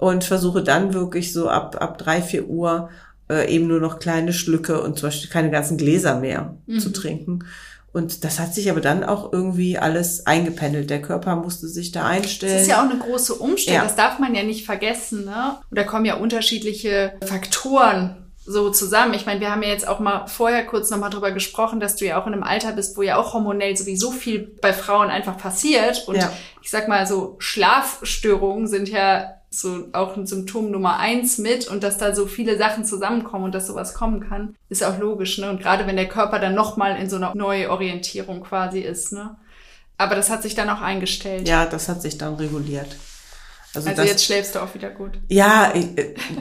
Und 0.00 0.22
versuche 0.22 0.62
dann 0.62 0.94
wirklich 0.94 1.32
so 1.32 1.48
ab, 1.48 1.76
ab 1.80 1.98
drei, 1.98 2.22
vier 2.22 2.46
Uhr 2.46 2.88
äh, 3.28 3.52
eben 3.52 3.66
nur 3.66 3.80
noch 3.80 3.98
kleine 3.98 4.32
Schlücke 4.32 4.80
und 4.80 4.96
zum 4.96 5.08
Beispiel 5.08 5.28
keine 5.28 5.50
ganzen 5.50 5.76
Gläser 5.76 6.20
mehr 6.20 6.56
mhm. 6.66 6.78
zu 6.78 6.90
trinken. 6.90 7.44
Und 7.92 8.22
das 8.22 8.38
hat 8.38 8.54
sich 8.54 8.70
aber 8.70 8.80
dann 8.80 9.02
auch 9.02 9.32
irgendwie 9.32 9.76
alles 9.76 10.24
eingependelt. 10.24 10.88
Der 10.88 11.02
Körper 11.02 11.34
musste 11.34 11.66
sich 11.66 11.90
da 11.90 12.06
einstellen. 12.06 12.52
Das 12.52 12.62
ist 12.62 12.68
ja 12.68 12.84
auch 12.84 12.88
eine 12.88 13.00
große 13.00 13.34
Umstellung. 13.34 13.80
Ja. 13.80 13.84
Das 13.84 13.96
darf 13.96 14.20
man 14.20 14.36
ja 14.36 14.44
nicht 14.44 14.64
vergessen. 14.64 15.24
Ne? 15.24 15.56
Und 15.68 15.76
da 15.76 15.82
kommen 15.82 16.04
ja 16.04 16.14
unterschiedliche 16.14 17.14
Faktoren 17.24 18.27
so 18.48 18.70
zusammen. 18.70 19.14
Ich 19.14 19.26
meine, 19.26 19.40
wir 19.40 19.50
haben 19.50 19.62
ja 19.62 19.68
jetzt 19.68 19.86
auch 19.86 20.00
mal 20.00 20.26
vorher 20.26 20.64
kurz 20.64 20.90
nochmal 20.90 21.10
drüber 21.10 21.32
gesprochen, 21.32 21.80
dass 21.80 21.96
du 21.96 22.06
ja 22.06 22.20
auch 22.20 22.26
in 22.26 22.32
einem 22.32 22.42
Alter 22.42 22.72
bist, 22.72 22.96
wo 22.96 23.02
ja 23.02 23.16
auch 23.16 23.34
hormonell 23.34 23.76
sowieso 23.76 24.10
viel 24.10 24.56
bei 24.62 24.72
Frauen 24.72 25.10
einfach 25.10 25.36
passiert. 25.36 26.08
Und 26.08 26.16
ja. 26.16 26.32
ich 26.62 26.70
sag 26.70 26.88
mal, 26.88 27.06
so 27.06 27.36
Schlafstörungen 27.38 28.66
sind 28.66 28.88
ja 28.88 29.34
so 29.50 29.88
auch 29.92 30.16
ein 30.16 30.26
Symptom 30.26 30.70
Nummer 30.70 30.98
eins 30.98 31.38
mit 31.38 31.68
und 31.68 31.82
dass 31.82 31.98
da 31.98 32.14
so 32.14 32.26
viele 32.26 32.58
Sachen 32.58 32.84
zusammenkommen 32.84 33.44
und 33.44 33.54
dass 33.54 33.66
sowas 33.66 33.94
kommen 33.94 34.28
kann, 34.28 34.56
ist 34.68 34.84
auch 34.84 34.98
logisch, 34.98 35.38
ne? 35.38 35.48
Und 35.48 35.60
gerade 35.60 35.86
wenn 35.86 35.96
der 35.96 36.08
Körper 36.08 36.38
dann 36.38 36.54
nochmal 36.54 37.00
in 37.00 37.08
so 37.08 37.16
einer 37.16 37.34
Neuorientierung 37.34 38.42
quasi 38.42 38.80
ist, 38.80 39.12
ne? 39.12 39.36
Aber 39.96 40.14
das 40.14 40.30
hat 40.30 40.42
sich 40.42 40.54
dann 40.54 40.70
auch 40.70 40.80
eingestellt. 40.80 41.48
Ja, 41.48 41.66
das 41.66 41.88
hat 41.88 42.02
sich 42.02 42.18
dann 42.18 42.34
reguliert. 42.34 42.96
Also, 43.78 43.90
also 43.90 44.02
das, 44.02 44.10
jetzt 44.10 44.24
schläfst 44.24 44.54
du 44.54 44.62
auch 44.62 44.74
wieder 44.74 44.90
gut. 44.90 45.12
Ja, 45.28 45.72
ich, 45.74 45.86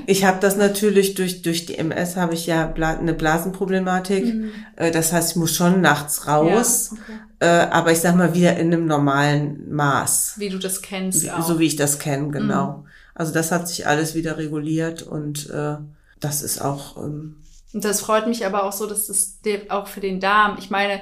ich 0.06 0.26
habe 0.26 0.40
das 0.40 0.58
natürlich 0.58 1.14
durch 1.14 1.42
durch 1.42 1.66
die 1.66 1.78
MS 1.78 2.16
habe 2.16 2.34
ich 2.34 2.48
ja 2.48 2.74
eine 2.74 3.14
Blasenproblematik. 3.14 4.26
Mhm. 4.26 4.52
Äh, 4.76 4.92
das 4.92 5.14
heißt, 5.14 5.32
ich 5.32 5.36
muss 5.36 5.56
schon 5.56 5.82
nachts 5.82 6.28
raus, 6.28 6.92
ja, 6.92 6.98
okay. 6.98 7.20
Äh, 7.40 7.70
aber 7.72 7.92
ich 7.92 8.00
sag 8.00 8.16
mal 8.16 8.34
wieder 8.34 8.58
in 8.58 8.74
einem 8.74 8.88
normalen 8.88 9.72
Maß. 9.72 10.34
Wie 10.38 10.50
du 10.50 10.58
das 10.58 10.82
kennst. 10.82 11.24
Wie, 11.24 11.42
so 11.44 11.60
wie 11.60 11.68
ich 11.68 11.76
das 11.76 12.00
kenne, 12.00 12.30
genau. 12.30 12.68
Mhm. 12.68 12.88
Also 13.14 13.34
das 13.34 13.52
hat 13.52 13.68
sich 13.68 13.86
alles 13.86 14.16
wieder 14.16 14.38
reguliert 14.38 15.04
und 15.04 15.50
äh, 15.50 15.78
das 16.20 16.42
ist 16.42 16.60
auch. 16.60 16.98
Ähm, 16.98 17.38
und 17.74 17.86
das 17.86 18.02
freut 18.02 18.28
mich 18.28 18.46
aber 18.46 18.64
auch 18.64 18.74
so, 18.74 18.88
dass 18.88 19.08
das 19.08 19.38
auch 19.70 19.88
für 19.88 20.00
den 20.00 20.20
Darm. 20.20 20.58
Ich 20.58 20.70
meine, 20.70 21.00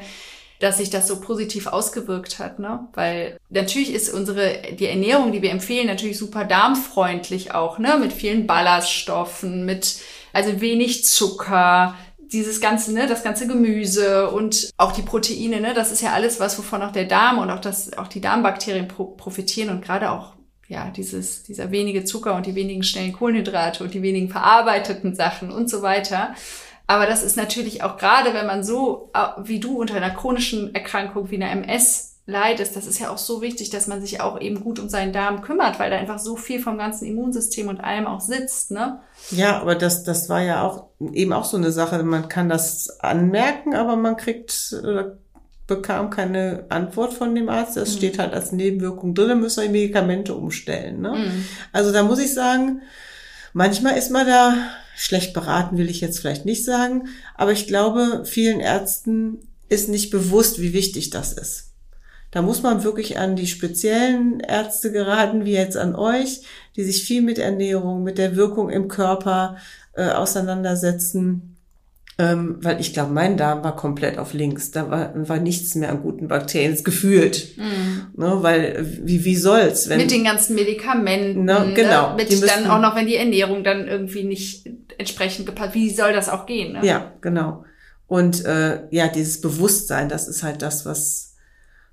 dass 0.59 0.77
sich 0.77 0.89
das 0.89 1.07
so 1.07 1.19
positiv 1.19 1.67
ausgewirkt 1.67 2.39
hat, 2.39 2.59
ne? 2.59 2.87
Weil 2.93 3.37
natürlich 3.49 3.93
ist 3.93 4.13
unsere, 4.13 4.61
die 4.79 4.87
Ernährung, 4.87 5.31
die 5.31 5.41
wir 5.41 5.51
empfehlen, 5.51 5.87
natürlich 5.87 6.17
super 6.17 6.45
darmfreundlich 6.45 7.53
auch, 7.53 7.79
ne? 7.79 7.97
Mit 7.99 8.13
vielen 8.13 8.47
Ballaststoffen, 8.47 9.65
mit, 9.65 9.97
also 10.33 10.61
wenig 10.61 11.05
Zucker, 11.05 11.95
dieses 12.31 12.59
ganze, 12.59 12.93
ne, 12.93 13.07
das 13.07 13.23
ganze 13.23 13.47
Gemüse 13.47 14.29
und 14.31 14.71
auch 14.77 14.91
die 14.91 15.03
Proteine, 15.03 15.61
ne, 15.61 15.73
das 15.73 15.91
ist 15.91 16.01
ja 16.01 16.13
alles 16.13 16.39
was, 16.39 16.57
wovon 16.57 16.81
auch 16.81 16.91
der 16.91 17.05
Darm 17.05 17.37
und 17.37 17.49
auch 17.49 17.59
das, 17.59 17.97
auch 17.97 18.07
die 18.07 18.21
Darmbakterien 18.21 18.87
pro 18.87 19.05
profitieren 19.05 19.69
und 19.69 19.83
gerade 19.83 20.11
auch 20.11 20.33
ja, 20.67 20.89
dieses, 20.89 21.43
dieser 21.43 21.69
wenige 21.71 22.05
Zucker 22.05 22.35
und 22.35 22.45
die 22.47 22.55
wenigen 22.55 22.81
schnellen 22.81 23.13
Kohlenhydrate 23.13 23.83
und 23.83 23.93
die 23.93 24.01
wenigen 24.01 24.29
verarbeiteten 24.29 25.15
Sachen 25.15 25.51
und 25.51 25.69
so 25.69 25.81
weiter. 25.81 26.33
Aber 26.87 27.07
das 27.07 27.23
ist 27.23 27.35
natürlich 27.35 27.83
auch 27.83 27.97
gerade, 27.97 28.33
wenn 28.33 28.45
man 28.45 28.63
so 28.63 29.11
wie 29.43 29.59
du 29.59 29.79
unter 29.79 29.95
einer 29.95 30.11
chronischen 30.11 30.73
Erkrankung 30.75 31.31
wie 31.31 31.35
einer 31.35 31.51
MS 31.51 32.15
leidest, 32.27 32.75
das 32.75 32.87
ist 32.87 32.99
ja 32.99 33.11
auch 33.11 33.19
so 33.19 33.41
wichtig, 33.41 33.69
dass 33.69 33.87
man 33.87 34.01
sich 34.01 34.19
auch 34.19 34.41
eben 34.41 34.61
gut 34.61 34.79
um 34.79 34.89
seinen 34.89 35.13
Darm 35.13 35.41
kümmert, 35.41 35.79
weil 35.79 35.91
da 35.91 35.97
einfach 35.97 36.17
so 36.17 36.35
viel 36.35 36.59
vom 36.59 36.77
ganzen 36.77 37.05
Immunsystem 37.05 37.67
und 37.67 37.79
allem 37.79 38.07
auch 38.07 38.21
sitzt, 38.21 38.71
ne? 38.71 38.99
Ja, 39.29 39.61
aber 39.61 39.75
das, 39.75 40.03
das 40.03 40.27
war 40.27 40.41
ja 40.41 40.63
auch 40.63 40.87
eben 41.13 41.33
auch 41.33 41.45
so 41.45 41.57
eine 41.57 41.71
Sache. 41.71 42.01
Man 42.03 42.27
kann 42.27 42.49
das 42.49 42.99
anmerken, 42.99 43.75
aber 43.75 43.95
man 43.95 44.17
kriegt 44.17 44.73
oder 44.81 45.17
bekam 45.67 46.09
keine 46.09 46.65
Antwort 46.69 47.13
von 47.13 47.33
dem 47.33 47.49
Arzt. 47.49 47.77
Das 47.77 47.93
mhm. 47.93 47.97
steht 47.97 48.19
halt 48.19 48.33
als 48.33 48.51
Nebenwirkung 48.51 49.13
drin, 49.13 49.29
dann 49.29 49.39
müssen 49.39 49.61
wir 49.61 49.67
die 49.67 49.73
Medikamente 49.73 50.33
umstellen. 50.33 51.01
Ne? 51.01 51.11
Mhm. 51.11 51.45
Also 51.71 51.91
da 51.91 52.03
muss 52.03 52.19
ich 52.19 52.33
sagen, 52.33 52.81
manchmal 53.53 53.97
ist 53.97 54.11
man 54.11 54.27
da 54.27 54.53
schlecht 54.95 55.33
beraten, 55.33 55.77
will 55.77 55.89
ich 55.89 56.01
jetzt 56.01 56.19
vielleicht 56.19 56.45
nicht 56.45 56.65
sagen, 56.65 57.07
aber 57.35 57.51
ich 57.51 57.67
glaube, 57.67 58.23
vielen 58.25 58.59
Ärzten 58.59 59.39
ist 59.69 59.89
nicht 59.89 60.09
bewusst, 60.09 60.61
wie 60.61 60.73
wichtig 60.73 61.09
das 61.09 61.33
ist. 61.33 61.71
Da 62.31 62.41
muss 62.41 62.63
man 62.63 62.83
wirklich 62.83 63.17
an 63.17 63.35
die 63.35 63.47
speziellen 63.47 64.39
Ärzte 64.41 64.91
geraten, 64.91 65.45
wie 65.45 65.53
jetzt 65.53 65.77
an 65.77 65.95
euch, 65.95 66.41
die 66.75 66.83
sich 66.83 67.03
viel 67.03 67.21
mit 67.21 67.37
Ernährung, 67.39 68.03
mit 68.03 68.17
der 68.17 68.35
Wirkung 68.35 68.69
im 68.69 68.87
Körper 68.87 69.57
äh, 69.93 70.09
auseinandersetzen 70.09 71.54
ähm, 72.17 72.57
weil 72.61 72.79
ich 72.79 72.93
glaube, 72.93 73.11
mein 73.11 73.35
Darm 73.35 73.63
war 73.63 73.75
komplett 73.75 74.17
auf 74.17 74.33
links. 74.33 74.71
Da 74.71 74.89
war, 74.89 75.11
war 75.27 75.37
nichts 75.37 75.75
mehr 75.75 75.89
an 75.89 76.01
guten 76.01 76.29
Bakterien, 76.29 76.81
gefühlt. 76.83 77.57
Mm. 77.57 78.21
Ne, 78.21 78.37
weil, 78.41 78.85
wie, 79.03 79.25
wie 79.25 79.35
soll's? 79.35 79.89
Wenn, 79.89 79.97
Mit 79.97 80.11
den 80.11 80.23
ganzen 80.23 80.55
Medikamenten. 80.55 81.43
Ne, 81.43 81.73
genau. 81.75 82.11
Ne? 82.11 82.15
Mit 82.17 82.29
müssen, 82.29 82.47
dann 82.47 82.67
auch 82.67 82.79
noch, 82.79 82.95
wenn 82.95 83.07
die 83.07 83.17
Ernährung 83.17 83.65
dann 83.65 83.87
irgendwie 83.87 84.23
nicht 84.23 84.65
entsprechend 84.97 85.45
gepasst, 85.45 85.73
wie 85.73 85.89
soll 85.89 86.13
das 86.13 86.29
auch 86.29 86.45
gehen? 86.45 86.73
Ne? 86.73 86.85
Ja, 86.85 87.11
genau. 87.19 87.65
Und 88.07 88.45
äh, 88.45 88.83
ja, 88.91 89.07
dieses 89.09 89.41
Bewusstsein, 89.41 90.07
das 90.07 90.29
ist 90.29 90.41
halt 90.41 90.61
das, 90.61 90.85
was 90.85 91.34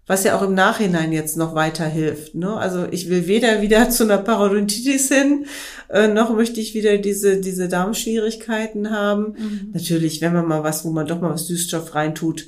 was 0.07 0.25
ja 0.25 0.37
auch 0.37 0.43
im 0.43 0.55
Nachhinein 0.55 1.13
jetzt 1.13 1.37
noch 1.37 1.55
weiterhilft. 1.55 2.35
Ne? 2.35 2.57
Also 2.57 2.87
ich 2.91 3.09
will 3.09 3.27
weder 3.27 3.63
wieder 3.63 3.89
zu 3.91 4.05
einer 4.05 4.19
Parodontitis 4.19 5.09
hin, 5.09 5.47
äh, 5.89 6.09
noch 6.09 6.35
möchte 6.35 6.61
ich 6.61 6.75
wieder 6.75 6.99
diese, 6.99 7.41
diese 7.41 7.69
Darmschwierigkeiten 7.69 8.91
haben. 8.91 9.35
Mhm. 9.39 9.71
Natürlich, 9.73 10.21
wenn 10.21 10.33
man 10.33 10.47
mal 10.47 10.65
was, 10.65 10.85
wo 10.85 10.91
man 10.91 11.07
doch 11.07 11.21
mal 11.21 11.33
was 11.33 11.47
Süßstoff 11.47 11.95
reintut, 11.95 12.47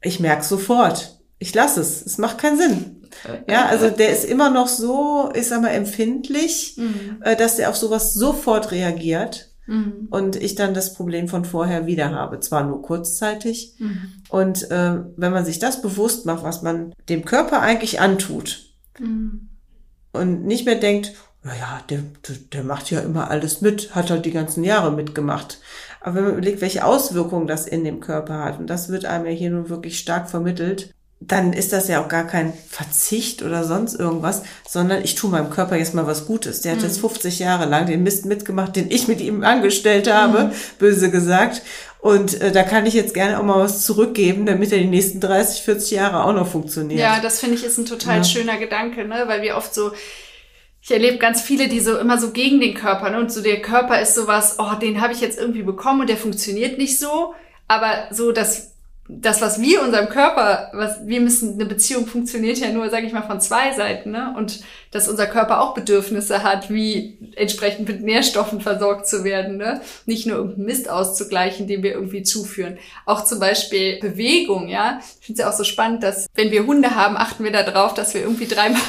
ich 0.00 0.20
merke 0.20 0.44
sofort. 0.44 1.18
Ich 1.38 1.54
lasse 1.54 1.80
es. 1.80 2.04
Es 2.04 2.18
macht 2.18 2.38
keinen 2.38 2.58
Sinn. 2.58 2.98
Ja, 3.48 3.66
also 3.66 3.90
der 3.90 4.10
ist 4.10 4.24
immer 4.24 4.50
noch 4.50 4.68
so, 4.68 5.30
ich 5.34 5.46
sag 5.46 5.62
mal, 5.62 5.70
empfindlich, 5.70 6.74
mhm. 6.76 7.22
äh, 7.22 7.36
dass 7.36 7.56
der 7.56 7.70
auf 7.70 7.76
sowas 7.76 8.14
sofort 8.14 8.70
reagiert. 8.70 9.50
Mhm. 9.68 10.08
Und 10.10 10.36
ich 10.36 10.54
dann 10.54 10.72
das 10.72 10.94
Problem 10.94 11.28
von 11.28 11.44
vorher 11.44 11.86
wieder 11.86 12.10
habe, 12.10 12.40
zwar 12.40 12.64
nur 12.64 12.82
kurzzeitig. 12.82 13.74
Mhm. 13.78 14.12
Und 14.30 14.70
äh, 14.70 15.00
wenn 15.16 15.32
man 15.32 15.44
sich 15.44 15.58
das 15.58 15.82
bewusst 15.82 16.26
macht, 16.26 16.42
was 16.42 16.62
man 16.62 16.94
dem 17.08 17.24
Körper 17.24 17.60
eigentlich 17.60 18.00
antut 18.00 18.64
mhm. 18.98 19.50
und 20.12 20.44
nicht 20.44 20.64
mehr 20.64 20.76
denkt, 20.76 21.12
naja, 21.44 21.82
der, 21.90 22.02
der 22.52 22.64
macht 22.64 22.90
ja 22.90 23.00
immer 23.00 23.30
alles 23.30 23.60
mit, 23.60 23.94
hat 23.94 24.10
halt 24.10 24.24
die 24.24 24.32
ganzen 24.32 24.64
Jahre 24.64 24.90
mitgemacht. 24.90 25.60
Aber 26.00 26.16
wenn 26.16 26.24
man 26.24 26.32
überlegt, 26.32 26.60
welche 26.62 26.84
Auswirkungen 26.84 27.46
das 27.46 27.66
in 27.66 27.84
dem 27.84 28.00
Körper 28.00 28.44
hat, 28.44 28.58
und 28.58 28.68
das 28.68 28.88
wird 28.88 29.04
einem 29.04 29.26
ja 29.26 29.32
hier 29.32 29.50
nun 29.50 29.68
wirklich 29.68 29.98
stark 29.98 30.30
vermittelt, 30.30 30.94
dann 31.20 31.52
ist 31.52 31.72
das 31.72 31.88
ja 31.88 32.02
auch 32.02 32.08
gar 32.08 32.26
kein 32.26 32.52
Verzicht 32.70 33.42
oder 33.42 33.64
sonst 33.64 33.94
irgendwas, 33.94 34.42
sondern 34.68 35.02
ich 35.02 35.16
tue 35.16 35.30
meinem 35.30 35.50
Körper 35.50 35.76
jetzt 35.76 35.92
mal 35.94 36.06
was 36.06 36.26
Gutes. 36.26 36.60
Der 36.60 36.72
hat 36.72 36.78
mhm. 36.78 36.84
jetzt 36.84 37.00
50 37.00 37.40
Jahre 37.40 37.66
lang 37.66 37.86
den 37.86 38.04
Mist 38.04 38.24
mitgemacht, 38.24 38.76
den 38.76 38.90
ich 38.90 39.08
mit 39.08 39.20
ihm 39.20 39.42
angestellt 39.42 40.10
habe, 40.10 40.44
mhm. 40.44 40.52
böse 40.78 41.10
gesagt. 41.10 41.62
Und 42.00 42.40
äh, 42.40 42.52
da 42.52 42.62
kann 42.62 42.86
ich 42.86 42.94
jetzt 42.94 43.14
gerne 43.14 43.40
auch 43.40 43.42
mal 43.42 43.58
was 43.58 43.84
zurückgeben, 43.84 44.46
damit 44.46 44.70
er 44.70 44.78
die 44.78 44.86
nächsten 44.86 45.18
30, 45.18 45.62
40 45.62 45.90
Jahre 45.90 46.22
auch 46.22 46.32
noch 46.32 46.46
funktioniert. 46.46 47.00
Ja, 47.00 47.18
das 47.20 47.40
finde 47.40 47.56
ich 47.56 47.64
ist 47.64 47.78
ein 47.78 47.86
total 47.86 48.18
ja. 48.18 48.24
schöner 48.24 48.56
Gedanke, 48.56 49.04
ne? 49.04 49.24
weil 49.26 49.42
wir 49.42 49.56
oft 49.56 49.74
so, 49.74 49.90
ich 50.80 50.92
erlebe 50.92 51.18
ganz 51.18 51.42
viele, 51.42 51.66
die 51.66 51.80
so 51.80 51.98
immer 51.98 52.18
so 52.18 52.30
gegen 52.30 52.60
den 52.60 52.74
Körper, 52.74 53.10
ne? 53.10 53.18
und 53.18 53.32
so 53.32 53.42
der 53.42 53.60
Körper 53.60 54.00
ist 54.00 54.14
sowas, 54.14 54.56
oh, 54.60 54.76
den 54.80 55.00
habe 55.00 55.12
ich 55.12 55.20
jetzt 55.20 55.38
irgendwie 55.38 55.64
bekommen 55.64 56.02
und 56.02 56.08
der 56.08 56.16
funktioniert 56.16 56.78
nicht 56.78 57.00
so. 57.00 57.34
Aber 57.66 58.06
so 58.12 58.30
das 58.30 58.77
das, 59.10 59.40
was 59.40 59.60
wir 59.60 59.82
unserem 59.82 60.10
Körper, 60.10 60.70
was 60.74 61.06
wir 61.06 61.20
müssen, 61.22 61.54
eine 61.54 61.64
Beziehung 61.64 62.06
funktioniert 62.06 62.58
ja 62.58 62.70
nur, 62.70 62.90
sage 62.90 63.06
ich 63.06 63.12
mal, 63.14 63.22
von 63.22 63.40
zwei 63.40 63.72
Seiten, 63.72 64.10
ne? 64.10 64.34
Und 64.36 64.60
dass 64.90 65.08
unser 65.08 65.26
Körper 65.26 65.62
auch 65.62 65.72
Bedürfnisse 65.72 66.42
hat, 66.42 66.70
wie 66.70 67.18
entsprechend 67.34 67.88
mit 67.88 68.02
Nährstoffen 68.02 68.60
versorgt 68.60 69.08
zu 69.08 69.24
werden, 69.24 69.56
ne? 69.56 69.80
Nicht 70.04 70.26
nur 70.26 70.36
irgendeinen 70.36 70.66
Mist 70.66 70.90
auszugleichen, 70.90 71.66
den 71.66 71.82
wir 71.82 71.92
irgendwie 71.92 72.22
zuführen. 72.22 72.78
Auch 73.06 73.24
zum 73.24 73.40
Beispiel 73.40 73.98
Bewegung, 73.98 74.68
ja. 74.68 75.00
Ich 75.20 75.26
finde 75.26 75.40
es 75.40 75.44
ja 75.44 75.50
auch 75.50 75.56
so 75.56 75.64
spannend, 75.64 76.02
dass 76.02 76.26
wenn 76.34 76.50
wir 76.50 76.66
Hunde 76.66 76.94
haben, 76.94 77.16
achten 77.16 77.44
wir 77.44 77.50
darauf, 77.50 77.94
dass 77.94 78.12
wir 78.12 78.20
irgendwie 78.20 78.46
dreimal 78.46 78.80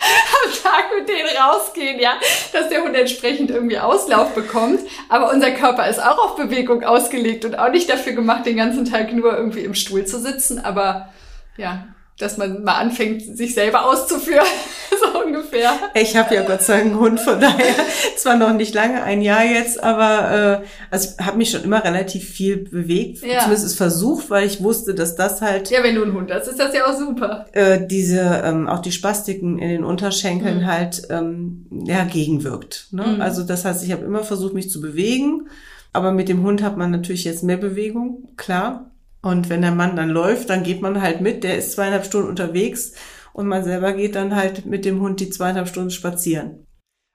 am 0.00 0.52
Tag 0.62 0.84
mit 0.96 1.08
denen 1.08 1.28
rausgehen, 1.36 2.00
ja, 2.00 2.14
dass 2.52 2.68
der 2.68 2.82
Hund 2.82 2.94
entsprechend 2.94 3.50
irgendwie 3.50 3.78
Auslauf 3.78 4.34
bekommt. 4.34 4.80
Aber 5.08 5.30
unser 5.30 5.50
Körper 5.50 5.88
ist 5.88 6.02
auch 6.02 6.18
auf 6.18 6.36
Bewegung 6.36 6.84
ausgelegt 6.84 7.44
und 7.44 7.58
auch 7.58 7.70
nicht 7.70 7.90
dafür 7.90 8.12
gemacht, 8.12 8.46
den 8.46 8.56
ganzen 8.56 8.84
Tag 8.84 9.12
nur 9.12 9.36
irgendwie 9.36 9.64
im 9.64 9.74
Stuhl 9.74 10.04
zu 10.04 10.18
sitzen. 10.18 10.58
Aber 10.64 11.12
ja, 11.56 11.88
dass 12.18 12.36
man 12.36 12.64
mal 12.64 12.74
anfängt, 12.74 13.36
sich 13.36 13.54
selber 13.54 13.86
auszuführen, 13.86 14.46
so 15.00 15.24
ungefähr. 15.24 15.72
Ich 15.94 16.16
habe 16.16 16.34
ja 16.34 16.42
Gott 16.42 16.62
sei 16.62 16.78
Dank 16.78 16.86
einen 16.90 17.00
Hund, 17.00 17.20
von 17.20 17.40
daher 17.40 17.74
zwar 18.16 18.36
noch 18.36 18.52
nicht 18.52 18.74
lange, 18.74 19.02
ein 19.02 19.22
Jahr 19.22 19.44
jetzt, 19.44 19.82
aber 19.82 20.62
äh, 20.62 20.66
also 20.90 21.16
habe 21.24 21.38
mich 21.38 21.50
schon 21.50 21.62
immer 21.62 21.84
relativ 21.84 22.28
viel 22.28 22.56
bewegt, 22.56 23.22
ja. 23.22 23.40
zumindest 23.40 23.66
es 23.66 23.74
versucht, 23.76 24.30
weil 24.30 24.46
ich 24.46 24.62
wusste, 24.62 24.94
dass 24.94 25.14
das 25.14 25.40
halt... 25.40 25.70
Ja, 25.70 25.82
wenn 25.82 25.94
du 25.94 26.02
einen 26.02 26.14
Hund 26.14 26.32
hast, 26.32 26.48
ist 26.48 26.58
das 26.58 26.74
ja 26.74 26.86
auch 26.86 26.98
super. 26.98 27.46
Äh, 27.52 27.86
diese, 27.86 28.42
ähm, 28.44 28.68
auch 28.68 28.80
die 28.80 28.92
Spastiken 28.92 29.58
in 29.58 29.68
den 29.68 29.84
Unterschenkeln 29.84 30.62
mhm. 30.62 30.66
halt 30.66 31.02
ähm, 31.10 31.66
ja, 31.70 32.04
gegenwirkt. 32.04 32.88
Ne? 32.90 33.04
Mhm. 33.06 33.20
Also 33.20 33.44
das 33.44 33.64
heißt, 33.64 33.84
ich 33.84 33.92
habe 33.92 34.04
immer 34.04 34.24
versucht, 34.24 34.54
mich 34.54 34.70
zu 34.70 34.80
bewegen, 34.80 35.48
aber 35.92 36.12
mit 36.12 36.28
dem 36.28 36.42
Hund 36.42 36.62
hat 36.62 36.76
man 36.76 36.90
natürlich 36.90 37.24
jetzt 37.24 37.44
mehr 37.44 37.56
Bewegung, 37.56 38.28
klar. 38.36 38.90
Und 39.22 39.48
wenn 39.48 39.62
der 39.62 39.72
Mann 39.72 39.96
dann 39.96 40.10
läuft, 40.10 40.50
dann 40.50 40.62
geht 40.62 40.80
man 40.80 41.02
halt 41.02 41.20
mit, 41.20 41.44
der 41.44 41.58
ist 41.58 41.72
zweieinhalb 41.72 42.06
Stunden 42.06 42.28
unterwegs 42.28 42.92
und 43.32 43.46
man 43.46 43.64
selber 43.64 43.92
geht 43.92 44.14
dann 44.14 44.36
halt 44.36 44.66
mit 44.66 44.84
dem 44.84 45.00
Hund 45.00 45.20
die 45.20 45.30
zweieinhalb 45.30 45.68
Stunden 45.68 45.90
spazieren. 45.90 46.64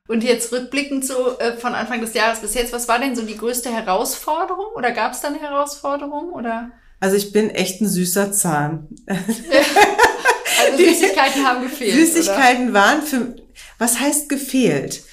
Und 0.10 0.24
jetzt 0.24 0.52
rückblickend 0.52 1.06
so 1.06 1.38
äh, 1.40 1.56
von 1.56 1.74
Anfang 1.74 2.02
des 2.02 2.14
Jahres 2.14 2.40
bis 2.40 2.56
jetzt, 2.56 2.74
was 2.74 2.90
war 2.90 3.00
denn 3.00 3.16
so 3.16 3.22
die 3.22 3.38
größte 3.38 3.70
Herausforderung? 3.72 4.74
Oder 4.76 4.92
gab 4.92 5.14
es 5.14 5.22
da 5.22 5.30
eine 5.30 5.40
Herausforderung? 5.40 6.34
Oder? 6.34 6.72
Also 7.00 7.16
ich 7.16 7.32
bin 7.32 7.50
echt 7.50 7.80
ein 7.80 7.88
süßer 7.88 8.34
Zahn. 8.34 8.90
also 9.08 10.78
Süßigkeiten 10.78 11.46
haben 11.46 11.64
gefehlt. 11.64 11.94
Süßigkeiten 11.94 12.70
oder? 12.70 12.74
waren 12.74 13.02
für, 13.02 13.36
was 13.78 14.00
heißt 14.00 14.28
gefehlt? 14.28 15.04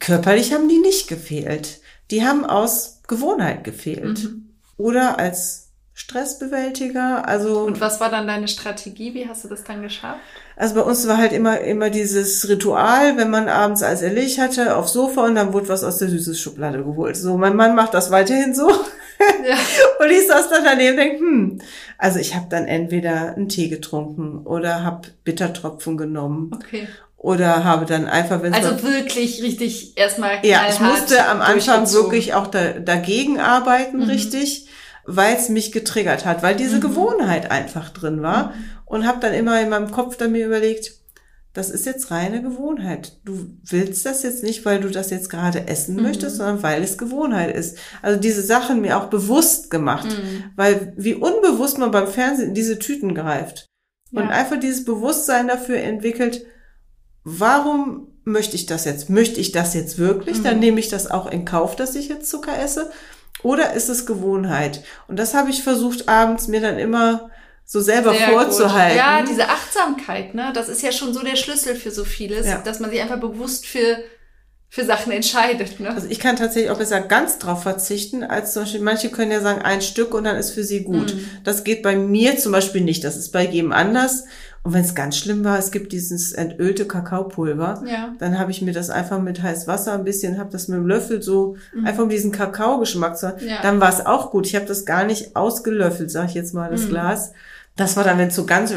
Körperlich 0.00 0.52
haben 0.52 0.68
die 0.68 0.78
nicht 0.78 1.06
gefehlt. 1.08 1.80
Die 2.10 2.24
haben 2.24 2.44
aus 2.44 3.02
Gewohnheit 3.06 3.62
gefehlt. 3.62 4.24
Mhm. 4.24 4.56
Oder 4.76 5.18
als 5.18 5.65
Stressbewältiger. 5.98 7.26
Also 7.26 7.60
und 7.60 7.80
was 7.80 8.00
war 8.00 8.10
dann 8.10 8.26
deine 8.26 8.48
Strategie? 8.48 9.14
Wie 9.14 9.26
hast 9.26 9.44
du 9.44 9.48
das 9.48 9.64
dann 9.64 9.80
geschafft? 9.80 10.20
Also 10.54 10.74
bei 10.74 10.82
uns 10.82 11.08
war 11.08 11.16
halt 11.16 11.32
immer 11.32 11.60
immer 11.60 11.88
dieses 11.88 12.46
Ritual, 12.50 13.16
wenn 13.16 13.30
man 13.30 13.48
abends 13.48 13.82
als 13.82 14.02
erledigt 14.02 14.38
hatte, 14.38 14.76
aufs 14.76 14.92
Sofa 14.92 15.24
und 15.24 15.36
dann 15.36 15.54
wurde 15.54 15.70
was 15.70 15.82
aus 15.82 15.96
der 15.96 16.08
süßes 16.08 16.38
Schublade 16.38 16.84
geholt. 16.84 17.16
So, 17.16 17.38
mein 17.38 17.56
Mann 17.56 17.74
macht 17.74 17.94
das 17.94 18.10
weiterhin 18.10 18.54
so. 18.54 18.68
Ja. 18.68 19.56
und 20.04 20.10
ich 20.10 20.26
saß 20.26 20.50
dann 20.50 20.64
daneben 20.64 20.90
und 20.90 20.96
denk, 20.98 21.18
hm, 21.18 21.58
also 21.96 22.18
ich 22.18 22.34
habe 22.34 22.46
dann 22.50 22.66
entweder 22.66 23.34
einen 23.34 23.48
Tee 23.48 23.70
getrunken 23.70 24.44
oder 24.44 24.84
habe 24.84 25.08
Bittertropfen 25.24 25.96
genommen. 25.96 26.50
Okay 26.54 26.86
oder 27.16 27.64
habe 27.64 27.86
dann 27.86 28.06
einfach 28.06 28.42
wenn 28.42 28.52
also 28.52 28.82
wirklich 28.82 29.42
richtig 29.42 29.96
erstmal 29.96 30.44
ja 30.44 30.66
ich 30.70 30.78
musste 30.78 31.26
am 31.26 31.40
Anfang 31.40 31.90
wirklich 31.90 32.34
auch 32.34 32.46
da, 32.46 32.72
dagegen 32.72 33.40
arbeiten 33.40 34.00
mhm. 34.00 34.10
richtig 34.10 34.68
weil 35.06 35.36
es 35.36 35.48
mich 35.48 35.72
getriggert 35.72 36.24
hat, 36.24 36.42
weil 36.42 36.56
diese 36.56 36.76
mhm. 36.76 36.82
Gewohnheit 36.82 37.50
einfach 37.50 37.90
drin 37.90 38.22
war. 38.22 38.48
Mhm. 38.48 38.64
Und 38.84 39.06
habe 39.06 39.18
dann 39.20 39.34
immer 39.34 39.60
in 39.60 39.68
meinem 39.68 39.90
Kopf 39.90 40.16
dann 40.16 40.32
mir 40.32 40.46
überlegt, 40.46 40.92
das 41.56 41.70
ist 41.70 41.86
jetzt 41.86 42.10
reine 42.10 42.42
Gewohnheit. 42.42 43.18
Du 43.24 43.56
willst 43.64 44.04
das 44.04 44.22
jetzt 44.22 44.42
nicht, 44.42 44.66
weil 44.66 44.78
du 44.78 44.90
das 44.90 45.08
jetzt 45.08 45.30
gerade 45.30 45.66
essen 45.66 45.96
mhm. 45.96 46.02
möchtest, 46.02 46.36
sondern 46.36 46.62
weil 46.62 46.82
es 46.82 46.98
Gewohnheit 46.98 47.54
ist. 47.56 47.78
Also 48.02 48.20
diese 48.20 48.42
Sachen 48.42 48.82
mir 48.82 48.98
auch 48.98 49.06
bewusst 49.06 49.70
gemacht, 49.70 50.06
mhm. 50.06 50.44
weil 50.54 50.92
wie 50.96 51.14
unbewusst 51.14 51.78
man 51.78 51.90
beim 51.90 52.08
Fernsehen 52.08 52.48
in 52.48 52.54
diese 52.54 52.78
Tüten 52.78 53.14
greift 53.14 53.66
ja. 54.10 54.20
und 54.20 54.28
einfach 54.28 54.60
dieses 54.60 54.84
Bewusstsein 54.84 55.48
dafür 55.48 55.78
entwickelt, 55.78 56.44
warum 57.24 58.08
möchte 58.24 58.56
ich 58.56 58.66
das 58.66 58.84
jetzt? 58.84 59.08
Möchte 59.08 59.40
ich 59.40 59.52
das 59.52 59.72
jetzt 59.72 59.96
wirklich? 59.96 60.38
Mhm. 60.38 60.44
Dann 60.44 60.60
nehme 60.60 60.78
ich 60.78 60.88
das 60.88 61.10
auch 61.10 61.30
in 61.30 61.46
Kauf, 61.46 61.74
dass 61.74 61.94
ich 61.94 62.08
jetzt 62.08 62.28
Zucker 62.28 62.58
esse. 62.58 62.90
Oder 63.42 63.74
ist 63.74 63.88
es 63.88 64.06
Gewohnheit? 64.06 64.82
Und 65.08 65.18
das 65.18 65.34
habe 65.34 65.50
ich 65.50 65.62
versucht, 65.62 66.08
abends 66.08 66.48
mir 66.48 66.60
dann 66.60 66.78
immer 66.78 67.30
so 67.64 67.80
selber 67.80 68.14
Sehr 68.14 68.28
vorzuhalten. 68.28 68.96
Gut. 68.96 69.06
Ja, 69.06 69.22
diese 69.22 69.48
Achtsamkeit, 69.48 70.34
ne, 70.34 70.52
das 70.54 70.68
ist 70.68 70.82
ja 70.82 70.92
schon 70.92 71.12
so 71.12 71.22
der 71.22 71.36
Schlüssel 71.36 71.74
für 71.74 71.90
so 71.90 72.04
vieles, 72.04 72.46
ja. 72.46 72.58
dass 72.58 72.80
man 72.80 72.90
sich 72.90 73.00
einfach 73.00 73.20
bewusst 73.20 73.66
für 73.66 73.98
für 74.68 74.84
Sachen 74.84 75.12
entscheidet. 75.12 75.80
Ne? 75.80 75.90
Also 75.90 76.08
ich 76.10 76.18
kann 76.18 76.36
tatsächlich 76.36 76.70
auch 76.70 76.78
besser 76.78 77.00
ganz 77.00 77.38
drauf 77.38 77.62
verzichten, 77.62 78.24
als 78.24 78.52
zum 78.52 78.64
Beispiel, 78.64 78.80
manche 78.80 79.10
können 79.10 79.30
ja 79.30 79.40
sagen, 79.40 79.62
ein 79.62 79.80
Stück 79.80 80.12
und 80.12 80.24
dann 80.24 80.36
ist 80.36 80.50
für 80.50 80.64
sie 80.64 80.82
gut. 80.82 81.14
Mhm. 81.14 81.28
Das 81.44 81.64
geht 81.64 81.82
bei 81.82 81.96
mir 81.96 82.36
zum 82.36 82.52
Beispiel 82.52 82.80
nicht. 82.80 83.04
Das 83.04 83.16
ist 83.16 83.30
bei 83.30 83.46
jedem 83.46 83.72
anders. 83.72 84.24
Und 84.66 84.72
wenn 84.72 84.82
es 84.82 84.96
ganz 84.96 85.16
schlimm 85.16 85.44
war, 85.44 85.60
es 85.60 85.70
gibt 85.70 85.92
dieses 85.92 86.32
entölte 86.32 86.88
Kakaopulver, 86.88 87.84
ja. 87.86 88.16
dann 88.18 88.36
habe 88.36 88.50
ich 88.50 88.62
mir 88.62 88.72
das 88.72 88.90
einfach 88.90 89.20
mit 89.20 89.40
heißem 89.40 89.68
Wasser 89.68 89.92
ein 89.92 90.02
bisschen, 90.02 90.38
habe 90.38 90.50
das 90.50 90.66
mit 90.66 90.76
dem 90.76 90.88
Löffel 90.88 91.22
so, 91.22 91.54
mhm. 91.72 91.86
einfach 91.86 92.02
um 92.02 92.08
diesen 92.08 92.32
Kakaogeschmack 92.32 93.16
zu 93.16 93.28
haben. 93.28 93.46
Ja. 93.46 93.62
Dann 93.62 93.80
war 93.80 93.90
es 93.90 94.04
auch 94.04 94.32
gut. 94.32 94.44
Ich 94.44 94.56
habe 94.56 94.66
das 94.66 94.84
gar 94.84 95.04
nicht 95.04 95.36
ausgelöffelt, 95.36 96.10
sage 96.10 96.30
ich 96.30 96.34
jetzt 96.34 96.52
mal, 96.52 96.68
das 96.68 96.86
mhm. 96.86 96.88
Glas. 96.88 97.32
Das 97.76 97.94
war 97.94 98.04
dann, 98.04 98.16
wenn 98.16 98.30
so 98.30 98.46
ganz, 98.46 98.72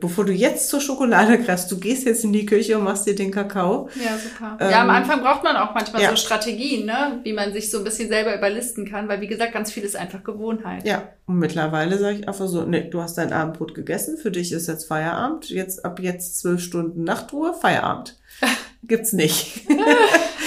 bevor 0.00 0.24
du 0.24 0.32
jetzt 0.32 0.68
zur 0.68 0.80
Schokolade 0.80 1.38
greifst, 1.38 1.70
du 1.70 1.78
gehst 1.78 2.04
jetzt 2.04 2.24
in 2.24 2.32
die 2.32 2.46
Küche 2.46 2.76
und 2.76 2.82
machst 2.82 3.06
dir 3.06 3.14
den 3.14 3.30
Kakao. 3.30 3.88
Ja, 3.94 4.18
super. 4.18 4.58
Ähm, 4.58 4.70
ja, 4.72 4.82
am 4.82 4.90
Anfang 4.90 5.20
braucht 5.20 5.44
man 5.44 5.56
auch 5.56 5.72
manchmal 5.72 6.02
ja. 6.02 6.10
so 6.10 6.16
Strategien, 6.16 6.84
ne? 6.84 7.20
wie 7.22 7.32
man 7.32 7.52
sich 7.52 7.70
so 7.70 7.78
ein 7.78 7.84
bisschen 7.84 8.08
selber 8.08 8.36
überlisten 8.36 8.90
kann, 8.90 9.08
weil 9.08 9.20
wie 9.20 9.28
gesagt, 9.28 9.52
ganz 9.52 9.70
viel 9.70 9.84
ist 9.84 9.94
einfach 9.94 10.24
Gewohnheit. 10.24 10.84
Ja, 10.84 11.10
und 11.26 11.38
mittlerweile 11.38 11.96
sage 11.96 12.18
ich 12.18 12.28
einfach 12.28 12.48
so, 12.48 12.64
nee, 12.64 12.90
du 12.90 13.00
hast 13.00 13.16
dein 13.18 13.32
Abendbrot 13.32 13.72
gegessen, 13.72 14.18
für 14.18 14.32
dich 14.32 14.50
ist 14.50 14.66
jetzt 14.66 14.88
Feierabend, 14.88 15.48
jetzt 15.48 15.84
ab 15.84 16.00
jetzt 16.00 16.40
zwölf 16.40 16.60
Stunden 16.60 17.04
Nachtruhe, 17.04 17.54
Feierabend. 17.54 18.18
Gibt's 18.82 19.12
nicht. 19.12 19.60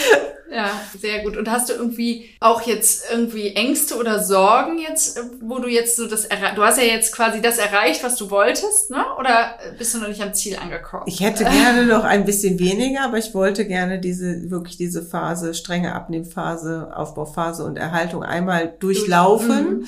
Ja, 0.53 0.69
sehr 0.99 1.23
gut. 1.23 1.35
Und 1.35 1.49
hast 1.49 1.69
du 1.69 1.73
irgendwie 1.73 2.29
auch 2.39 2.61
jetzt 2.61 3.05
irgendwie 3.11 3.55
Ängste 3.55 3.97
oder 3.97 4.23
Sorgen 4.23 4.77
jetzt, 4.77 5.19
wo 5.41 5.57
du 5.57 5.67
jetzt 5.67 5.95
so 5.95 6.07
das 6.07 6.27
du 6.29 6.63
hast 6.63 6.77
ja 6.77 6.83
jetzt 6.83 7.15
quasi 7.15 7.41
das 7.41 7.57
erreicht, 7.57 8.03
was 8.03 8.17
du 8.17 8.29
wolltest, 8.29 8.91
ne? 8.91 9.03
Oder 9.19 9.57
bist 9.79 9.95
du 9.95 9.99
noch 9.99 10.09
nicht 10.09 10.21
am 10.21 10.35
Ziel 10.35 10.55
angekommen? 10.55 11.05
Ich 11.07 11.21
hätte 11.21 11.43
gerne 11.43 11.87
noch 11.87 12.03
ein 12.03 12.23
bisschen 12.23 12.59
weniger, 12.59 13.05
aber 13.05 13.17
ich 13.17 13.33
wollte 13.33 13.65
gerne 13.65 13.99
diese 13.99 14.51
wirklich 14.51 14.77
diese 14.77 15.01
Phase, 15.01 15.55
strenge 15.55 15.95
Abnehmphase, 15.95 16.91
Aufbauphase 16.95 17.63
und 17.63 17.77
Erhaltung 17.77 18.21
einmal 18.23 18.75
durchlaufen. 18.79 19.79
Mhm. 19.79 19.87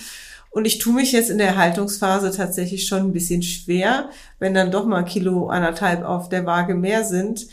Und 0.50 0.66
ich 0.66 0.80
tue 0.80 0.94
mich 0.94 1.12
jetzt 1.12 1.30
in 1.30 1.38
der 1.38 1.50
Erhaltungsphase 1.50 2.32
tatsächlich 2.32 2.88
schon 2.88 3.04
ein 3.04 3.14
bisschen 3.14 3.44
schwer, 3.44 4.10
wenn 4.40 4.56
dann 4.56 4.72
doch 4.72 4.86
mal 4.86 5.04
Kilo 5.04 5.48
anderthalb 5.48 6.04
auf 6.04 6.30
der 6.30 6.46
Waage 6.46 6.74
mehr 6.74 7.04
sind, 7.04 7.48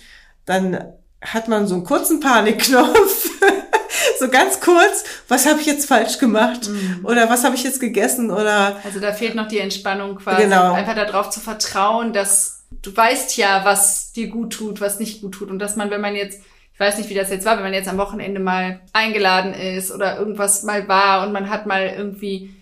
dann 0.46 0.94
hat 1.22 1.48
man 1.48 1.66
so 1.66 1.74
einen 1.74 1.84
kurzen 1.84 2.20
Panikknopf. 2.20 3.30
so 4.18 4.28
ganz 4.28 4.60
kurz, 4.60 5.04
was 5.28 5.46
habe 5.46 5.60
ich 5.60 5.66
jetzt 5.66 5.86
falsch 5.86 6.18
gemacht? 6.18 6.68
Mhm. 6.68 7.04
Oder 7.04 7.30
was 7.30 7.44
habe 7.44 7.54
ich 7.54 7.62
jetzt 7.62 7.80
gegessen? 7.80 8.30
Oder 8.30 8.76
Also 8.84 9.00
da 9.00 9.12
fehlt 9.12 9.34
noch 9.34 9.48
die 9.48 9.58
Entspannung 9.58 10.16
quasi. 10.16 10.42
Genau. 10.42 10.72
Einfach 10.72 10.94
darauf 10.94 11.30
zu 11.30 11.40
vertrauen, 11.40 12.12
dass 12.12 12.64
du 12.82 12.94
weißt 12.94 13.36
ja, 13.36 13.64
was 13.64 14.12
dir 14.12 14.28
gut 14.28 14.52
tut, 14.52 14.80
was 14.80 14.98
nicht 14.98 15.22
gut 15.22 15.34
tut. 15.34 15.50
Und 15.50 15.58
dass 15.58 15.76
man, 15.76 15.90
wenn 15.90 16.00
man 16.00 16.16
jetzt, 16.16 16.40
ich 16.74 16.80
weiß 16.80 16.98
nicht, 16.98 17.08
wie 17.08 17.14
das 17.14 17.30
jetzt 17.30 17.46
war, 17.46 17.56
wenn 17.56 17.64
man 17.64 17.74
jetzt 17.74 17.88
am 17.88 17.98
Wochenende 17.98 18.40
mal 18.40 18.80
eingeladen 18.92 19.54
ist 19.54 19.92
oder 19.92 20.18
irgendwas 20.18 20.64
mal 20.64 20.88
war 20.88 21.26
und 21.26 21.32
man 21.32 21.50
hat 21.50 21.66
mal 21.66 21.86
irgendwie 21.86 22.54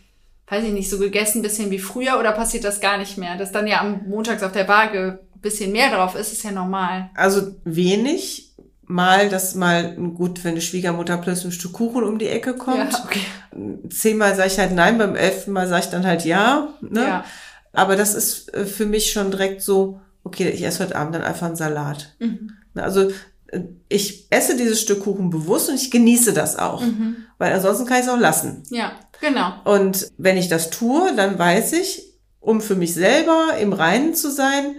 weiß 0.51 0.65
ich 0.65 0.73
nicht, 0.73 0.91
so 0.91 0.99
gegessen, 0.99 1.43
bisschen 1.43 1.71
wie 1.71 1.79
früher 1.79 2.19
oder 2.19 2.33
passiert 2.33 2.65
das 2.65 2.81
gar 2.81 2.99
nicht 2.99 3.17
mehr? 3.17 3.37
Dass 3.37 3.53
dann 3.53 3.69
ja 3.69 3.81
am 3.81 4.01
Montags 4.09 4.43
auf 4.43 4.51
der 4.51 4.67
Waage 4.67 5.21
bisschen 5.41 5.73
mehr 5.73 5.91
drauf 5.91 6.15
ist, 6.15 6.33
ist 6.33 6.45
ja 6.45 6.51
normal. 6.51 7.11
Also 7.15 7.55
wenig, 7.65 8.50
mal, 8.91 9.29
dass 9.29 9.55
mal 9.55 9.95
gut, 9.95 10.43
wenn 10.45 10.53
eine 10.53 10.61
Schwiegermutter 10.61 11.17
plötzlich 11.17 11.47
ein 11.47 11.53
Stück 11.53 11.75
Kuchen 11.75 12.03
um 12.03 12.19
die 12.19 12.29
Ecke 12.29 12.55
kommt. 12.55 12.93
Ja, 12.93 13.05
okay. 13.05 13.21
Zehnmal 13.89 14.35
sage 14.35 14.49
ich 14.49 14.59
halt 14.59 14.73
nein, 14.73 14.99
beim 14.99 15.15
elften 15.15 15.53
Mal 15.53 15.69
sage 15.69 15.85
ich 15.85 15.91
dann 15.91 16.05
halt 16.05 16.25
ja. 16.25 16.75
Ne? 16.81 17.01
ja. 17.01 17.25
Aber 17.73 17.95
das 17.95 18.15
ist 18.15 18.53
äh, 18.53 18.67
für 18.67 18.87
mich 18.87 19.13
schon 19.13 19.31
direkt 19.31 19.63
so, 19.63 20.01
okay, 20.25 20.51
ich 20.51 20.65
esse 20.65 20.83
heute 20.83 20.97
Abend 20.97 21.15
dann 21.15 21.23
einfach 21.23 21.47
einen 21.47 21.57
Salat. 21.57 22.17
Mhm. 22.19 22.51
Also 22.75 23.13
äh, 23.47 23.61
ich 23.89 24.27
esse 24.31 24.57
dieses 24.57 24.81
Stück 24.81 25.05
Kuchen 25.05 25.31
bewusst 25.31 25.69
und 25.69 25.77
ich 25.77 25.93
genieße 25.93 26.33
das 26.33 26.59
auch. 26.59 26.83
Mhm. 26.83 27.17
Weil 27.39 27.53
ansonsten 27.53 27.87
kann 27.87 27.99
ich 27.99 28.07
es 28.07 28.11
auch 28.11 28.19
lassen. 28.19 28.65
Ja, 28.71 28.93
genau. 29.21 29.53
Und 29.65 30.09
wenn 30.19 30.37
ich 30.37 30.49
das 30.49 30.71
tue, 30.71 31.15
dann 31.15 31.39
weiß 31.39 31.75
ich, 31.75 32.11
um 32.41 32.61
für 32.61 32.75
mich 32.75 32.93
selber 32.95 33.57
im 33.61 33.73
Reinen 33.73 34.15
zu 34.15 34.31
sein, 34.31 34.75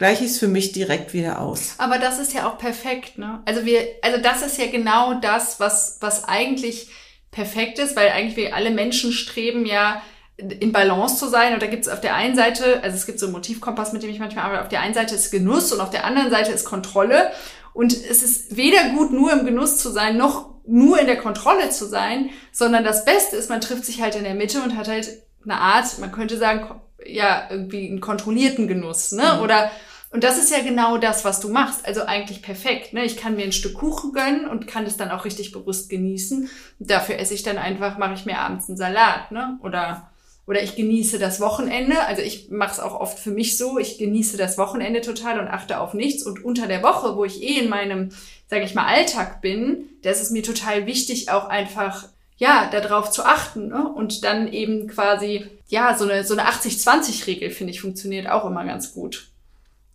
gleich 0.00 0.22
ist 0.22 0.38
für 0.38 0.48
mich 0.48 0.72
direkt 0.72 1.12
wieder 1.12 1.40
aus. 1.40 1.74
Aber 1.76 1.98
das 1.98 2.18
ist 2.18 2.32
ja 2.32 2.48
auch 2.48 2.56
perfekt, 2.56 3.18
ne? 3.18 3.42
Also 3.44 3.66
wir, 3.66 3.86
also 4.00 4.18
das 4.18 4.40
ist 4.40 4.56
ja 4.56 4.66
genau 4.66 5.20
das, 5.20 5.60
was, 5.60 5.98
was 6.00 6.24
eigentlich 6.24 6.88
perfekt 7.30 7.78
ist, 7.78 7.96
weil 7.96 8.08
eigentlich 8.08 8.36
wir 8.36 8.56
alle 8.56 8.70
Menschen 8.70 9.12
streben 9.12 9.66
ja 9.66 10.00
in 10.38 10.72
Balance 10.72 11.18
zu 11.18 11.28
sein. 11.28 11.52
Und 11.52 11.60
da 11.60 11.66
gibt 11.66 11.82
es 11.82 11.92
auf 11.92 12.00
der 12.00 12.14
einen 12.14 12.34
Seite, 12.34 12.82
also 12.82 12.96
es 12.96 13.04
gibt 13.04 13.20
so 13.20 13.26
einen 13.26 13.34
Motivkompass, 13.34 13.92
mit 13.92 14.02
dem 14.02 14.08
ich 14.08 14.18
manchmal 14.18 14.46
arbeite, 14.46 14.62
auf 14.62 14.68
der 14.70 14.80
einen 14.80 14.94
Seite 14.94 15.14
ist 15.14 15.30
Genuss 15.30 15.70
und 15.70 15.82
auf 15.82 15.90
der 15.90 16.06
anderen 16.06 16.30
Seite 16.30 16.50
ist 16.50 16.64
Kontrolle. 16.64 17.30
Und 17.74 17.92
es 17.92 18.22
ist 18.22 18.56
weder 18.56 18.94
gut, 18.96 19.12
nur 19.12 19.30
im 19.32 19.44
Genuss 19.44 19.76
zu 19.76 19.90
sein, 19.90 20.16
noch 20.16 20.48
nur 20.66 20.98
in 20.98 21.08
der 21.08 21.18
Kontrolle 21.18 21.68
zu 21.68 21.84
sein, 21.84 22.30
sondern 22.52 22.84
das 22.84 23.04
Beste 23.04 23.36
ist, 23.36 23.50
man 23.50 23.60
trifft 23.60 23.84
sich 23.84 24.00
halt 24.00 24.16
in 24.16 24.24
der 24.24 24.34
Mitte 24.34 24.62
und 24.62 24.78
hat 24.78 24.88
halt 24.88 25.10
eine 25.44 25.58
Art, 25.58 25.98
man 25.98 26.10
könnte 26.10 26.38
sagen, 26.38 26.80
ja, 27.04 27.48
irgendwie 27.50 27.86
einen 27.86 28.00
kontrollierten 28.00 28.66
Genuss, 28.66 29.12
ne? 29.12 29.34
Mhm. 29.36 29.42
Oder 29.42 29.70
und 30.12 30.24
das 30.24 30.38
ist 30.38 30.50
ja 30.50 30.62
genau 30.62 30.98
das, 30.98 31.24
was 31.24 31.40
du 31.40 31.48
machst. 31.48 31.86
Also 31.86 32.02
eigentlich 32.02 32.42
perfekt. 32.42 32.92
Ne? 32.92 33.04
Ich 33.04 33.16
kann 33.16 33.36
mir 33.36 33.44
ein 33.44 33.52
Stück 33.52 33.74
Kuchen 33.74 34.12
gönnen 34.12 34.48
und 34.48 34.66
kann 34.66 34.84
es 34.84 34.96
dann 34.96 35.10
auch 35.10 35.24
richtig 35.24 35.52
bewusst 35.52 35.88
genießen. 35.88 36.50
Dafür 36.80 37.18
esse 37.18 37.34
ich 37.34 37.44
dann 37.44 37.58
einfach, 37.58 37.96
mache 37.96 38.14
ich 38.14 38.26
mir 38.26 38.38
abends 38.38 38.68
einen 38.68 38.76
Salat, 38.76 39.30
ne? 39.30 39.58
Oder 39.62 40.10
oder 40.50 40.64
ich 40.64 40.74
genieße 40.74 41.20
das 41.20 41.40
Wochenende. 41.40 42.04
Also 42.06 42.22
ich 42.22 42.50
mache 42.50 42.72
es 42.72 42.80
auch 42.80 42.98
oft 42.98 43.20
für 43.20 43.30
mich 43.30 43.56
so. 43.56 43.78
Ich 43.78 43.98
genieße 43.98 44.36
das 44.36 44.58
Wochenende 44.58 45.00
total 45.00 45.38
und 45.38 45.46
achte 45.46 45.78
auf 45.78 45.94
nichts. 45.94 46.24
Und 46.24 46.44
unter 46.44 46.66
der 46.66 46.82
Woche, 46.82 47.14
wo 47.14 47.24
ich 47.24 47.40
eh 47.40 47.60
in 47.60 47.68
meinem, 47.68 48.08
sage 48.48 48.64
ich 48.64 48.74
mal, 48.74 48.86
Alltag 48.86 49.42
bin, 49.42 49.84
da 50.02 50.10
ist 50.10 50.20
es 50.20 50.32
mir 50.32 50.42
total 50.42 50.86
wichtig, 50.86 51.30
auch 51.30 51.48
einfach 51.48 52.08
ja, 52.36 52.68
darauf 52.68 53.12
zu 53.12 53.24
achten 53.24 53.68
ne? 53.68 53.86
und 53.86 54.24
dann 54.24 54.52
eben 54.52 54.88
quasi, 54.88 55.46
ja, 55.68 55.96
so 55.96 56.04
eine, 56.04 56.24
so 56.24 56.34
eine 56.34 56.48
80-20-Regel, 56.48 57.50
finde 57.50 57.72
ich, 57.72 57.80
funktioniert 57.80 58.28
auch 58.28 58.44
immer 58.44 58.64
ganz 58.64 58.92
gut. 58.92 59.29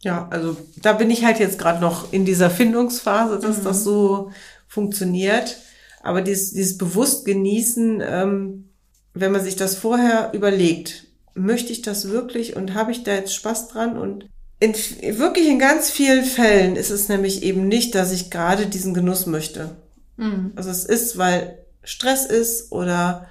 Ja, 0.02 0.28
also 0.30 0.56
da 0.82 0.94
bin 0.94 1.10
ich 1.10 1.26
halt 1.26 1.40
jetzt 1.40 1.58
gerade 1.58 1.82
noch 1.82 2.14
in 2.14 2.26
dieser 2.26 2.50
Findungsphase, 2.50 3.40
dass 3.40 3.60
mhm. 3.60 3.64
das 3.64 3.84
so 3.84 4.32
funktioniert. 4.68 5.58
Aber 6.04 6.22
dieses, 6.22 6.52
dieses 6.52 6.78
bewusst 6.78 7.26
genießen, 7.26 8.04
ähm, 8.06 8.70
wenn 9.14 9.32
man 9.32 9.44
sich 9.44 9.56
das 9.56 9.76
vorher 9.76 10.32
überlegt, 10.34 11.06
möchte 11.34 11.72
ich 11.72 11.82
das 11.82 12.10
wirklich 12.10 12.56
und 12.56 12.74
habe 12.74 12.92
ich 12.92 13.04
da 13.04 13.14
jetzt 13.14 13.34
Spaß 13.34 13.70
dran? 13.70 13.98
Und 13.98 14.30
in, 14.60 14.74
wirklich 15.18 15.48
in 15.48 15.60
ganz 15.60 15.90
vielen 15.90 16.24
Fällen 16.24 16.76
ist 16.76 16.92
es 16.92 17.10
nämlich 17.10 17.44
eben 17.44 17.68
nicht, 17.68 17.96
dass 17.96 18.12
ich 18.12 18.30
gerade 18.30 18.68
diesen 18.68 18.94
Genuss 18.94 19.26
möchte. 19.26 19.72
Mhm. 20.18 20.52
Also 20.56 20.70
es 20.70 20.86
ist, 20.86 21.18
weil 21.18 21.58
Stress 21.84 22.26
ist 22.26 22.72
oder 22.72 23.28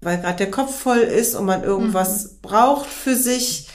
weil 0.00 0.18
gerade 0.18 0.36
der 0.36 0.50
Kopf 0.50 0.74
voll 0.74 0.98
ist 0.98 1.34
und 1.34 1.46
man 1.46 1.64
irgendwas 1.64 2.24
mhm. 2.24 2.28
braucht 2.42 2.88
für 2.88 3.16
sich 3.16 3.68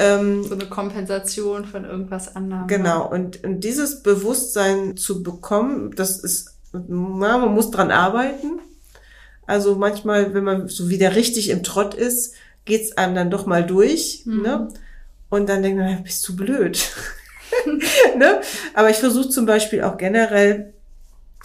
ähm, 0.00 0.42
so 0.44 0.54
eine 0.54 0.66
Kompensation 0.66 1.64
von 1.64 1.84
irgendwas 1.84 2.34
anderem. 2.34 2.66
Genau, 2.66 3.08
und, 3.08 3.44
und 3.44 3.60
dieses 3.60 4.02
Bewusstsein 4.02 4.96
zu 4.96 5.22
bekommen, 5.22 5.92
das 5.94 6.18
ist, 6.18 6.56
ja, 6.72 6.78
man 6.80 7.54
muss 7.54 7.70
dran 7.70 7.90
arbeiten. 7.90 8.60
Also 9.46 9.74
manchmal, 9.74 10.32
wenn 10.34 10.44
man 10.44 10.68
so 10.68 10.88
wieder 10.88 11.16
richtig 11.16 11.50
im 11.50 11.62
Trott 11.62 11.94
ist, 11.94 12.34
geht's 12.64 12.96
einem 12.96 13.14
dann 13.14 13.30
doch 13.30 13.46
mal 13.46 13.66
durch. 13.66 14.22
Mhm. 14.24 14.42
Ne? 14.42 14.68
Und 15.28 15.48
dann 15.48 15.62
denkt 15.62 15.78
man, 15.78 16.02
bist 16.02 16.26
du 16.28 16.36
blöd. 16.36 16.90
ne? 18.18 18.40
Aber 18.74 18.90
ich 18.90 18.96
versuche 18.96 19.28
zum 19.28 19.46
Beispiel 19.46 19.82
auch 19.82 19.96
generell, 19.96 20.72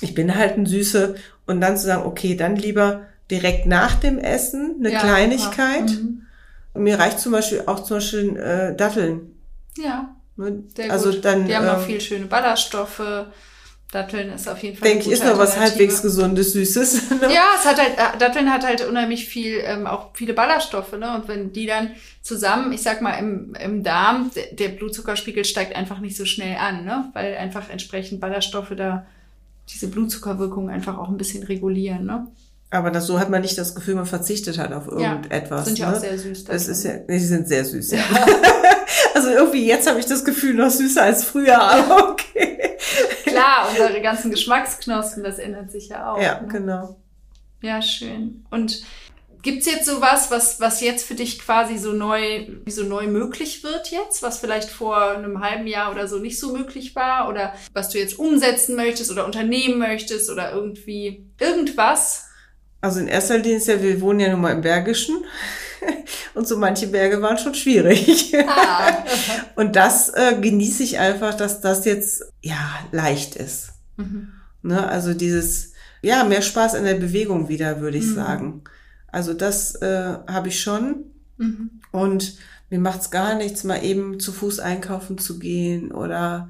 ich 0.02 0.13
bin 0.13 0.36
halt 0.36 0.58
ein 0.58 0.65
Süße, 0.65 1.15
und 1.48 1.62
dann 1.62 1.78
zu 1.78 1.86
sagen, 1.86 2.04
okay, 2.06 2.36
dann 2.36 2.56
lieber 2.56 3.06
direkt 3.30 3.65
nach 3.65 3.96
dem 3.96 4.18
Essen 4.18 4.76
eine 4.80 4.94
ja, 4.94 5.00
Kleinigkeit. 5.00 5.89
Mhm. 5.89 6.25
Mir 6.76 7.00
reicht 7.00 7.20
zum 7.20 7.32
Beispiel 7.32 7.64
auch 7.66 7.84
zum 7.84 7.98
Beispiel 7.98 8.38
äh, 8.38 8.76
Datteln. 8.76 9.36
Ja. 9.78 10.16
Ne? 10.38 10.64
Sehr 10.76 10.92
also 10.92 11.12
gut. 11.12 11.26
dann. 11.26 11.48
Die 11.48 11.56
haben 11.56 11.66
ähm, 11.66 11.76
auch 11.76 11.82
viel 11.82 12.02
schöne 12.02 12.26
Ballaststoffe. 12.26 13.02
Datteln 13.92 14.34
ist 14.34 14.50
auf 14.50 14.62
jeden 14.62 14.76
Fall. 14.76 14.90
Denke 14.90 15.06
ich, 15.06 15.12
ist 15.12 15.24
noch 15.24 15.38
was 15.38 15.58
halbwegs 15.58 16.02
gesundes, 16.02 16.52
Süßes. 16.54 17.12
Ne? 17.22 17.34
Ja, 17.34 17.44
es 17.58 17.66
hat 17.66 17.80
halt, 17.80 17.98
äh, 17.98 18.18
Datteln 18.18 18.52
hat 18.52 18.66
halt 18.66 18.86
unheimlich 18.86 19.26
viel, 19.26 19.62
ähm, 19.64 19.88
auch 19.88 20.10
viele 20.14 20.34
Ballaststoffe, 20.34 20.92
ne? 20.98 21.16
Und 21.16 21.28
wenn 21.30 21.54
die 21.54 21.66
dann 21.66 21.92
zusammen, 22.22 22.74
ich 22.74 22.82
sag 22.82 23.02
mal, 23.02 23.14
im, 23.14 23.56
im 23.56 23.84
Darm, 23.84 24.32
der 24.52 24.70
Blutzuckerspiegel 24.70 25.46
steigt 25.46 25.76
einfach 25.76 26.00
nicht 26.00 26.18
so 26.18 26.26
schnell 26.26 26.58
an, 26.58 26.84
ne? 26.84 27.10
Weil 27.14 27.38
einfach 27.38 27.70
entsprechend 27.70 28.20
Ballaststoffe 28.20 28.74
da 28.76 29.06
diese 29.70 29.88
Blutzuckerwirkung 29.88 30.70
einfach 30.70 30.98
auch 30.98 31.08
ein 31.08 31.18
bisschen 31.18 31.44
regulieren, 31.44 32.06
ne? 32.06 32.28
Aber 32.71 32.91
das, 32.91 33.08
so 33.08 33.19
hat 33.19 33.30
man 33.30 33.41
nicht 33.41 33.58
das 33.58 33.75
Gefühl, 33.75 33.95
man 33.95 34.06
verzichtet 34.06 34.58
hat 34.58 34.73
auf 34.73 34.88
irgendetwas. 34.88 35.60
Ja, 35.60 35.65
sind 35.65 35.80
ja 35.80 35.89
ne? 35.89 35.95
auch 35.95 35.99
sehr 35.99 36.17
süß. 36.17 36.43
Das 36.45 36.67
ist 36.67 36.84
ja, 36.84 36.93
nee, 37.08 37.19
die 37.19 37.19
sind 37.19 37.47
sehr 37.47 37.63
süß, 37.63 37.91
ja. 37.91 38.04
also 39.13 39.30
irgendwie 39.30 39.65
jetzt 39.65 39.88
habe 39.88 39.99
ich 39.99 40.06
das 40.06 40.25
Gefühl 40.25 40.56
noch 40.56 40.69
süßer 40.69 41.04
als 41.04 41.23
früher, 41.23 41.62
aber 41.62 42.10
okay. 42.10 42.78
Klar, 43.23 43.69
unsere 43.69 44.01
ganzen 44.01 44.32
Geschmacksknospen, 44.32 45.23
das 45.23 45.39
ändert 45.39 45.71
sich 45.71 45.89
ja 45.89 46.12
auch. 46.12 46.21
Ja, 46.21 46.41
ne? 46.41 46.47
genau. 46.47 46.97
Ja, 47.62 47.82
schön. 47.82 48.45
Und 48.51 48.84
gibt's 49.45 49.67
jetzt 49.67 49.86
sowas, 49.86 50.32
was, 50.32 50.60
was 50.60 50.82
jetzt 50.82 51.08
für 51.08 51.13
dich 51.13 51.39
quasi 51.39 51.78
so 51.78 51.93
neu, 51.93 52.47
so 52.67 52.84
neu 52.84 53.08
möglich 53.08 53.63
wird 53.63 53.91
jetzt, 53.91 54.23
was 54.23 54.39
vielleicht 54.39 54.69
vor 54.69 55.12
einem 55.12 55.39
halben 55.39 55.67
Jahr 55.67 55.91
oder 55.91 56.08
so 56.08 56.17
nicht 56.17 56.39
so 56.39 56.51
möglich 56.51 56.95
war 56.95 57.30
oder 57.30 57.54
was 57.73 57.89
du 57.89 57.99
jetzt 57.99 58.17
umsetzen 58.17 58.75
möchtest 58.75 59.12
oder 59.12 59.25
unternehmen 59.25 59.78
möchtest 59.78 60.32
oder 60.32 60.51
irgendwie 60.51 61.28
irgendwas? 61.39 62.25
Also 62.86 63.00
in 63.00 63.08
erster 63.08 63.39
Linie 63.39 63.58
ist 63.58 63.67
ja, 63.67 63.82
wir 63.82 64.00
wohnen 64.00 64.19
ja 64.19 64.30
nun 64.30 64.41
mal 64.41 64.52
im 64.52 64.62
Bergischen 64.62 65.15
und 66.36 66.48
so 66.48 66.56
manche 66.56 66.86
Berge 66.86 67.19
waren 67.19 67.39
schon 67.39 67.56
schwierig. 67.56 68.32
Ah. 68.48 69.04
und 69.56 69.76
das 69.76 70.10
äh, 70.10 70.36
genieße 70.39 70.84
ich 70.84 71.00
einfach, 71.00 71.34
dass 71.34 71.62
das 71.62 71.86
jetzt 71.86 72.26
ja 72.41 72.60
leicht 72.91 73.38
ist. 73.38 73.69
Mhm. 73.98 74.28
Ne? 74.62 74.88
Also 74.88 75.15
dieses, 75.15 75.74
ja, 76.04 76.26
mehr 76.26 76.43
Spaß 76.43 76.76
in 76.76 76.84
der 76.84 76.93
Bewegung 76.93 77.50
wieder, 77.50 77.80
würde 77.82 77.98
ich 77.98 78.06
Mhm. 78.06 78.15
sagen. 78.15 78.63
Also 79.08 79.34
das 79.34 79.74
äh, 79.82 80.17
habe 80.28 80.50
ich 80.50 80.62
schon. 80.62 81.06
Mhm. 81.38 81.82
Und 81.91 82.38
mir 82.69 82.78
macht's 82.80 83.10
gar 83.10 83.34
nichts, 83.34 83.63
mal 83.63 83.84
eben 83.84 84.19
zu 84.19 84.32
Fuß 84.32 84.60
einkaufen 84.60 85.17
zu 85.17 85.39
gehen 85.39 85.91
oder 85.91 86.50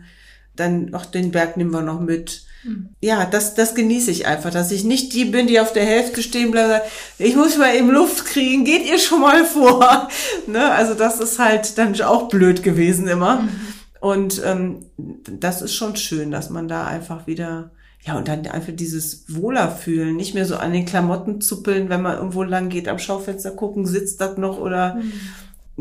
dann 0.56 0.86
noch 0.86 1.06
den 1.06 1.32
Berg 1.32 1.58
nehmen 1.58 1.72
wir 1.72 1.82
noch 1.82 2.00
mit. 2.00 2.44
Mhm. 2.64 2.90
Ja, 3.02 3.26
das, 3.26 3.54
das 3.56 3.76
genieße 3.76 4.12
ich 4.12 4.26
einfach, 4.28 4.52
dass 4.52 4.72
ich 4.72 4.84
nicht 4.84 5.14
die 5.14 5.26
bin, 5.26 5.48
die 5.48 5.60
auf 5.60 5.74
der 5.74 5.86
Hälfte 5.86 6.22
stehen 6.24 6.52
bleibt. 6.52 6.88
Ich 7.20 7.36
muss 7.36 7.58
mal 7.58 7.76
eben 7.76 7.92
Luft 7.92 8.26
kriegen, 8.26 8.66
geht 8.66 8.86
ihr 8.86 8.98
schon 9.00 9.22
mal 9.22 9.46
vor? 9.46 10.10
Ne? 10.48 10.72
Also 10.72 10.94
das 10.94 11.20
ist 11.20 11.40
halt 11.40 11.78
dann 11.78 12.00
auch 12.02 12.28
blöd 12.30 12.64
gewesen 12.64 13.08
immer. 13.08 13.42
Mhm. 13.42 13.50
Und 14.02 14.42
ähm, 14.46 14.86
das 14.98 15.62
ist 15.62 15.74
schon 15.74 15.96
schön, 15.96 16.30
dass 16.32 16.50
man 16.50 16.68
da 16.68 16.86
einfach 16.86 17.26
wieder, 17.28 17.72
ja, 18.04 18.16
und 18.16 18.28
dann 18.28 18.46
einfach 18.46 18.74
dieses 18.76 19.24
Wohler 19.28 19.72
fühlen, 19.72 20.16
nicht 20.16 20.36
mehr 20.36 20.46
so 20.46 20.58
an 20.58 20.74
den 20.74 20.86
Klamotten 20.86 21.42
zuppeln, 21.42 21.90
wenn 21.90 22.04
man 22.04 22.18
irgendwo 22.18 22.44
lang 22.44 22.70
geht, 22.70 22.88
am 22.88 23.00
Schaufenster 23.00 23.52
gucken, 23.52 23.88
sitzt 23.88 24.22
das 24.22 24.38
noch 24.38 24.60
oder 24.60 24.96
Mhm. 24.96 25.12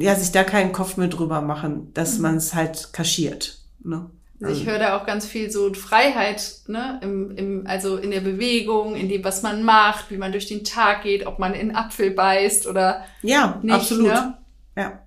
ja, 0.02 0.14
sich 0.14 0.32
da 0.32 0.42
keinen 0.42 0.72
Kopf 0.72 0.96
mehr 0.96 1.08
drüber 1.08 1.42
machen, 1.42 1.90
dass 1.92 2.18
man 2.18 2.36
es 2.36 2.54
halt 2.54 2.90
kaschiert. 2.92 3.58
Ne? 3.82 4.06
Also 4.42 4.60
ich 4.60 4.66
höre 4.66 4.78
da 4.78 4.98
auch 4.98 5.06
ganz 5.06 5.24
viel 5.26 5.50
so 5.50 5.72
Freiheit, 5.74 6.54
ne, 6.66 6.98
im, 7.02 7.36
im, 7.36 7.66
also 7.66 7.96
in 7.96 8.10
der 8.10 8.20
Bewegung, 8.20 8.94
in 8.96 9.08
dem, 9.08 9.22
was 9.24 9.42
man 9.42 9.62
macht, 9.62 10.10
wie 10.10 10.16
man 10.18 10.32
durch 10.32 10.46
den 10.46 10.64
Tag 10.64 11.02
geht, 11.02 11.26
ob 11.26 11.38
man 11.38 11.54
in 11.54 11.74
Apfel 11.74 12.10
beißt 12.10 12.66
oder 12.66 13.04
ja, 13.22 13.58
nicht. 13.62 13.72
absolut. 13.74 14.08
Ne? 14.08 14.36
Ja. 14.76 14.98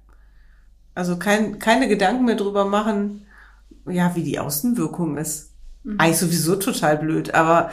Also 0.95 1.17
kein, 1.17 1.59
keine 1.59 1.87
Gedanken 1.87 2.25
mehr 2.25 2.35
drüber 2.35 2.65
machen, 2.65 3.25
ja, 3.87 4.15
wie 4.15 4.23
die 4.23 4.39
Außenwirkung 4.39 5.17
ist. 5.17 5.51
Mhm. 5.83 5.99
Eigentlich 5.99 6.17
sowieso 6.17 6.55
total 6.55 6.97
blöd, 6.97 7.33
aber 7.35 7.69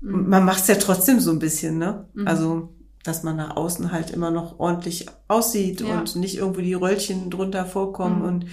man 0.00 0.44
macht 0.44 0.60
es 0.60 0.68
ja 0.68 0.74
trotzdem 0.76 1.18
so 1.18 1.30
ein 1.30 1.38
bisschen, 1.38 1.78
ne? 1.78 2.06
Mhm. 2.14 2.28
Also, 2.28 2.68
dass 3.02 3.22
man 3.22 3.36
nach 3.36 3.56
außen 3.56 3.90
halt 3.90 4.10
immer 4.10 4.30
noch 4.30 4.58
ordentlich 4.60 5.06
aussieht 5.28 5.80
Ja. 5.80 5.98
und 5.98 6.14
nicht 6.16 6.36
irgendwo 6.36 6.60
die 6.60 6.74
Röllchen 6.74 7.30
drunter 7.30 7.64
vorkommen 7.66 8.18
Mhm. 8.20 8.24
und 8.28 8.46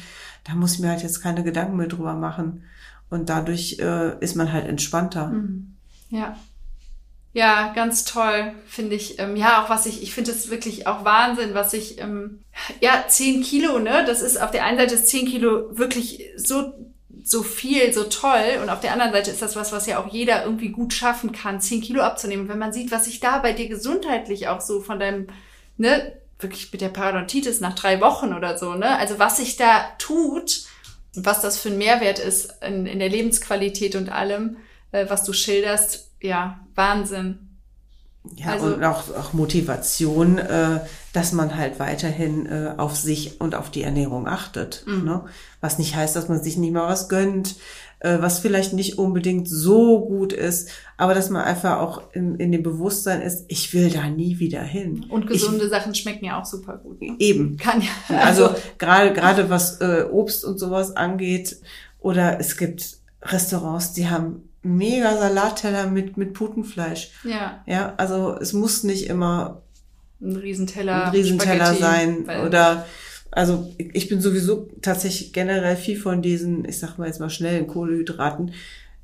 da 0.44 0.54
muss 0.54 0.74
ich 0.74 0.80
mir 0.80 0.90
halt 0.90 1.04
jetzt 1.04 1.22
keine 1.22 1.44
Gedanken 1.44 1.78
mehr 1.78 1.88
drüber 1.88 2.14
machen. 2.14 2.64
Und 3.10 3.30
dadurch 3.30 3.78
äh, 3.80 4.18
ist 4.20 4.36
man 4.36 4.52
halt 4.52 4.68
entspannter. 4.68 5.28
Mhm. 5.28 5.76
Ja. 6.10 6.38
Ja, 7.34 7.72
ganz 7.74 8.04
toll, 8.04 8.54
finde 8.68 8.96
ich. 8.96 9.20
Ähm, 9.20 9.38
ja, 9.38 9.64
auch 9.64 9.70
was 9.70 9.86
ich, 9.86 10.04
ich 10.04 10.14
finde 10.14 10.32
es 10.32 10.50
wirklich 10.50 10.88
auch 10.88 11.06
Wahnsinn, 11.06 11.54
was 11.54 11.74
ich, 11.74 12.00
ähm, 12.00 12.40
ja, 12.82 13.06
10 13.08 13.42
Kilo, 13.42 13.80
ne? 13.80 14.04
Das 14.06 14.22
ist 14.22 14.42
auf 14.42 14.52
der 14.52 14.66
einen 14.66 14.78
Seite 14.78 14.96
ist 14.96 15.08
10 15.08 15.28
Kilo 15.28 15.78
wirklich 15.78 16.26
so, 16.36 16.74
so 17.24 17.42
viel, 17.44 17.94
so 17.94 18.04
toll. 18.04 18.60
Und 18.62 18.70
auf 18.70 18.82
der 18.82 18.92
anderen 18.92 19.14
Seite 19.14 19.32
ist 19.32 19.42
das 19.42 19.56
was, 19.56 19.72
was 19.72 19.88
ja 19.88 20.00
auch 20.00 20.12
jeder 20.12 20.44
irgendwie 20.44 20.70
gut 20.70 20.94
schaffen 20.94 21.32
kann, 21.32 21.62
10 21.62 21.82
Kilo 21.82 22.02
abzunehmen. 22.02 22.50
Wenn 22.50 22.60
man 22.60 22.74
sieht, 22.74 22.92
was 22.92 23.06
sich 23.06 23.22
da 23.22 23.40
bei 23.40 23.54
dir 23.54 23.70
gesundheitlich 23.70 24.50
auch 24.50 24.60
so 24.60 24.82
von 24.82 25.00
deinem, 25.00 25.28
ne, 25.78 26.14
wirklich 26.44 26.72
mit 26.72 26.82
der 26.82 26.90
Parodontitis 26.90 27.60
nach 27.60 27.76
drei 27.76 28.02
Wochen 28.02 28.34
oder 28.34 28.58
so, 28.58 28.74
ne? 28.74 28.98
Also 28.98 29.20
was 29.20 29.38
sich 29.38 29.58
da 29.58 29.86
tut, 29.98 30.64
was 31.16 31.42
das 31.42 31.60
für 31.60 31.70
ein 31.70 31.78
Mehrwert 31.78 32.20
ist 32.20 32.54
in, 32.66 32.86
in 32.86 33.00
der 33.00 33.10
Lebensqualität 33.10 33.96
und 33.96 34.10
allem, 34.10 34.58
äh, 34.92 35.10
was 35.10 35.24
du 35.24 35.34
schilderst, 35.34 36.12
ja, 36.22 36.60
Wahnsinn. 36.76 37.48
Ja, 38.36 38.52
Also- 38.52 38.68
und 38.68 38.84
auch, 38.84 39.04
auch 39.16 39.34
Motivation, 39.34 40.38
äh, 40.38 40.80
dass 41.12 41.32
man 41.32 41.58
halt 41.58 41.80
weiterhin 41.80 42.46
äh, 42.46 42.74
auf 42.78 42.96
sich 42.96 43.42
und 43.42 43.56
auf 43.56 43.72
die 43.72 43.82
Ernährung 43.82 44.28
achtet. 44.28 44.84
Mhm. 44.86 45.04
Ne? 45.06 45.26
Was 45.60 45.80
nicht 45.80 45.96
heißt, 45.96 46.16
dass 46.16 46.30
man 46.30 46.42
sich 46.42 46.58
nicht 46.58 46.72
mal 46.72 46.88
was 46.88 47.10
gönnt, 47.10 47.56
äh, 48.02 48.20
was 48.20 48.40
vielleicht 48.40 48.74
nicht 48.74 48.98
unbedingt 48.98 49.48
so 49.48 50.04
gut 50.06 50.34
ist, 50.34 50.70
aber 50.98 51.14
dass 51.14 51.30
man 51.30 51.44
einfach 51.44 51.78
auch 51.80 52.02
in, 52.14 52.36
in 52.36 52.52
dem 52.52 52.64
Bewusstsein 52.64 53.22
ist, 53.22 53.46
ich 53.48 53.74
will 53.76 53.92
da 53.92 54.10
nie 54.10 54.40
wieder 54.40 54.62
hin. 54.64 55.06
Und 55.08 55.28
gesunde 55.28 55.70
Sachen 55.70 55.94
schmecken 55.94 56.26
ja 56.26 56.42
auch 56.42 56.46
super 56.46 56.78
gut. 56.78 57.00
Ne? 57.00 57.16
Ich, 57.20 57.30
eben. 57.30 57.58
Kann 57.58 57.82
ja. 57.82 57.90
Also 58.22 58.50
gerade 58.80 59.14
gerade 59.14 59.50
was 59.52 59.82
äh, 59.82 60.06
Obst 60.12 60.44
und 60.44 60.58
sowas 60.58 60.98
angeht, 60.98 61.58
oder 62.00 62.40
es 62.40 62.58
gibt 62.58 62.98
Restaurants, 63.22 63.94
die 63.94 64.10
haben 64.10 64.50
mega 64.64 65.16
Salatteller 65.16 65.86
mit 65.86 66.18
mit 66.18 66.34
Putenfleisch. 66.34 67.12
ja, 67.24 67.64
Ja, 67.68 67.94
also 67.98 68.36
es 68.36 68.54
muss 68.54 68.84
nicht 68.84 69.08
immer 69.08 69.62
ein 70.20 70.36
Riesenteller. 70.36 71.06
ein 71.06 71.12
Riesenteller 71.12 71.76
sein 71.76 72.26
oder 72.48 72.86
also 73.32 73.74
ich 73.78 74.10
bin 74.10 74.22
sowieso 74.22 74.70
tatsächlich 74.82 75.34
generell 75.34 75.76
viel 75.76 75.98
von 75.98 76.22
diesen, 76.22 76.66
ich 76.66 76.80
sag 76.80 76.98
mal 76.98 77.08
jetzt 77.08 77.20
mal 77.20 77.30
schnellen 77.30 77.68
Kohlehydraten. 77.68 78.52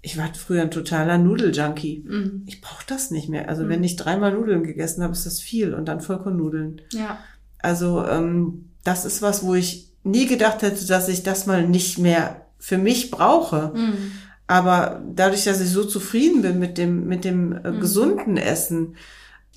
Ich 0.01 0.17
war 0.17 0.29
früher 0.33 0.61
ein 0.61 0.71
totaler 0.71 1.17
Nudeljunkie. 1.17 2.03
Mhm. 2.07 2.43
Ich 2.45 2.61
brauche 2.61 2.83
das 2.87 3.09
nicht 3.11 3.29
mehr. 3.29 3.49
Also 3.49 3.63
Mhm. 3.63 3.69
wenn 3.69 3.83
ich 3.83 3.95
dreimal 3.95 4.33
Nudeln 4.33 4.63
gegessen 4.63 5.01
habe, 5.03 5.13
ist 5.13 5.25
das 5.25 5.39
viel 5.41 5.73
und 5.73 5.85
dann 5.85 6.01
Vollkornnudeln. 6.01 6.81
Ja. 6.93 7.17
Also 7.59 8.05
ähm, 8.05 8.65
das 8.83 9.05
ist 9.05 9.21
was, 9.21 9.43
wo 9.43 9.55
ich 9.55 9.89
nie 10.03 10.27
gedacht 10.27 10.61
hätte, 10.61 10.85
dass 10.85 11.09
ich 11.09 11.23
das 11.23 11.45
mal 11.47 11.67
nicht 11.67 11.97
mehr 11.97 12.41
für 12.59 12.77
mich 12.77 13.11
brauche. 13.11 13.71
Mhm. 13.75 14.11
Aber 14.45 15.01
dadurch, 15.13 15.43
dass 15.43 15.59
ich 15.59 15.69
so 15.69 15.83
zufrieden 15.83 16.41
bin 16.41 16.59
mit 16.59 16.77
dem 16.77 17.07
mit 17.07 17.25
dem 17.25 17.51
äh, 17.53 17.71
Mhm. 17.71 17.79
gesunden 17.81 18.37
Essen, 18.37 18.95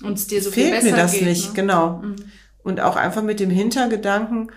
Und 0.03 0.13
es 0.17 0.27
dir 0.27 0.41
so 0.41 0.49
viel 0.51 0.65
fehlt 0.71 0.83
mir 0.83 0.95
das 0.95 1.13
geht, 1.13 1.23
nicht. 1.25 1.47
Ne? 1.49 1.53
Genau. 1.55 2.03
Und 2.63 2.79
auch 2.79 2.95
einfach 2.95 3.23
mit 3.23 3.39
dem 3.39 3.49
Hintergedanken, 3.49 4.51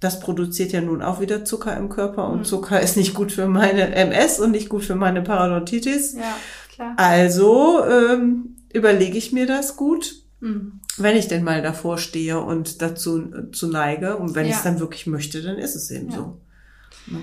das 0.00 0.20
produziert 0.20 0.72
ja 0.72 0.80
nun 0.80 1.02
auch 1.02 1.20
wieder 1.20 1.44
Zucker 1.44 1.76
im 1.76 1.88
Körper 1.88 2.28
und 2.28 2.40
Mhm. 2.40 2.44
Zucker 2.44 2.80
ist 2.80 2.96
nicht 2.96 3.14
gut 3.14 3.32
für 3.32 3.46
meine 3.46 3.94
MS 3.94 4.40
und 4.40 4.50
nicht 4.52 4.68
gut 4.68 4.84
für 4.84 4.94
meine 4.94 5.22
Parodontitis. 5.22 6.14
Ja, 6.14 6.36
klar. 6.74 6.94
Also 6.96 7.84
ähm, 7.84 8.56
überlege 8.72 9.16
ich 9.18 9.32
mir 9.32 9.46
das 9.46 9.76
gut, 9.76 10.16
Mhm. 10.40 10.80
wenn 10.96 11.16
ich 11.18 11.28
denn 11.28 11.44
mal 11.44 11.60
davor 11.60 11.98
stehe 11.98 12.40
und 12.40 12.80
dazu 12.80 13.18
äh, 13.32 13.50
zu 13.52 13.68
neige. 13.68 14.16
Und 14.16 14.34
wenn 14.34 14.44
Ja. 14.46 14.50
ich 14.52 14.56
es 14.56 14.62
dann 14.62 14.80
wirklich 14.80 15.06
möchte, 15.06 15.42
dann 15.42 15.56
ist 15.58 15.74
es 15.76 15.90
eben 15.90 16.08
Ja. 16.10 16.16
so. 16.16 16.40
Ja, 17.10 17.18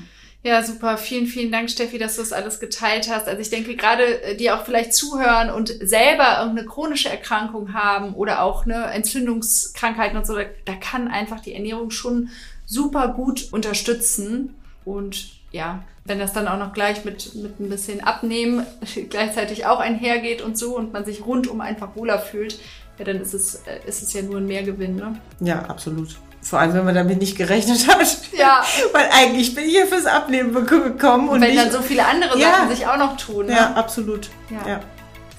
super. 0.64 0.98
Vielen, 0.98 1.28
vielen 1.28 1.52
Dank, 1.52 1.70
Steffi, 1.70 1.98
dass 1.98 2.16
du 2.16 2.22
das 2.22 2.32
alles 2.32 2.60
geteilt 2.60 3.10
hast. 3.10 3.28
Also 3.28 3.42
ich 3.42 3.50
denke, 3.50 3.76
gerade 3.76 4.22
äh, 4.22 4.36
die 4.36 4.52
auch 4.52 4.64
vielleicht 4.64 4.94
zuhören 4.94 5.50
und 5.50 5.68
selber 5.68 6.40
irgendeine 6.40 6.68
chronische 6.68 7.10
Erkrankung 7.10 7.74
haben 7.74 8.14
oder 8.14 8.42
auch 8.42 8.66
ne, 8.66 8.86
Entzündungskrankheiten 8.86 10.18
und 10.18 10.26
so, 10.26 10.36
da, 10.36 10.44
da 10.66 10.74
kann 10.76 11.08
einfach 11.08 11.40
die 11.40 11.54
Ernährung 11.54 11.92
schon 11.92 12.30
super 12.66 13.10
gut 13.10 13.52
unterstützen. 13.52 14.56
Und 14.86 15.30
ja, 15.52 15.84
wenn 16.06 16.20
das 16.20 16.34
dann 16.34 16.48
auch 16.48 16.58
noch 16.58 16.74
gleich 16.74 17.04
mit, 17.04 17.36
mit 17.36 17.60
ein 17.60 17.70
bisschen 17.70 18.02
Abnehmen 18.02 18.66
gleichzeitig 19.10 19.66
auch 19.66 19.80
einhergeht 19.80 20.42
und 20.42 20.58
so 20.58 20.78
und 20.78 20.94
man 20.94 21.04
sich 21.04 21.26
rundum 21.26 21.62
einfach 21.62 21.96
wohler 21.96 22.20
fühlt, 22.20 22.60
ja, 22.98 23.06
dann 23.06 23.22
ist 23.22 23.34
es, 23.34 23.56
äh, 23.68 23.80
ist 23.86 24.02
es 24.02 24.14
ja 24.14 24.22
nur 24.22 24.38
ein 24.38 24.48
Mehrgewinn, 24.48 24.96
ne? 24.96 25.20
Ja, 25.40 25.64
absolut. 25.64 26.18
Vor 26.50 26.60
allem, 26.60 26.74
wenn 26.74 26.86
man 26.86 26.96
damit 26.96 27.20
nicht 27.20 27.38
gerechnet 27.38 27.88
hat. 27.88 28.18
Ja, 28.38 28.64
Weil 28.94 29.10
eigentlich 29.12 29.54
bin 29.54 29.66
ich 29.66 29.72
hier 29.72 29.86
fürs 29.88 30.06
Abnehmen 30.06 30.54
gekommen 30.54 31.28
und, 31.28 31.36
und 31.36 31.42
wenn 31.42 31.52
nicht, 31.52 31.62
dann 31.62 31.72
so 31.72 31.82
viele 31.82 32.06
andere 32.06 32.40
Ja. 32.40 32.52
Sachen 32.52 32.70
sich 32.70 32.88
auch 32.88 32.98
noch 32.98 33.18
tun. 33.18 33.48
Ne? 33.48 33.52
Ja, 33.54 33.74
absolut. 33.74 34.30
Ja. 34.50 34.70
Ja, 34.72 34.80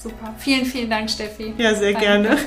Super. 0.03 0.35
Vielen, 0.39 0.67
vielen 0.67 0.91
Dank, 0.91 1.09
Steffi. 1.11 1.55
ja 1.57 1.75
sehr 1.75 1.93
Danke. 1.93 2.07
gerne. 2.07 2.39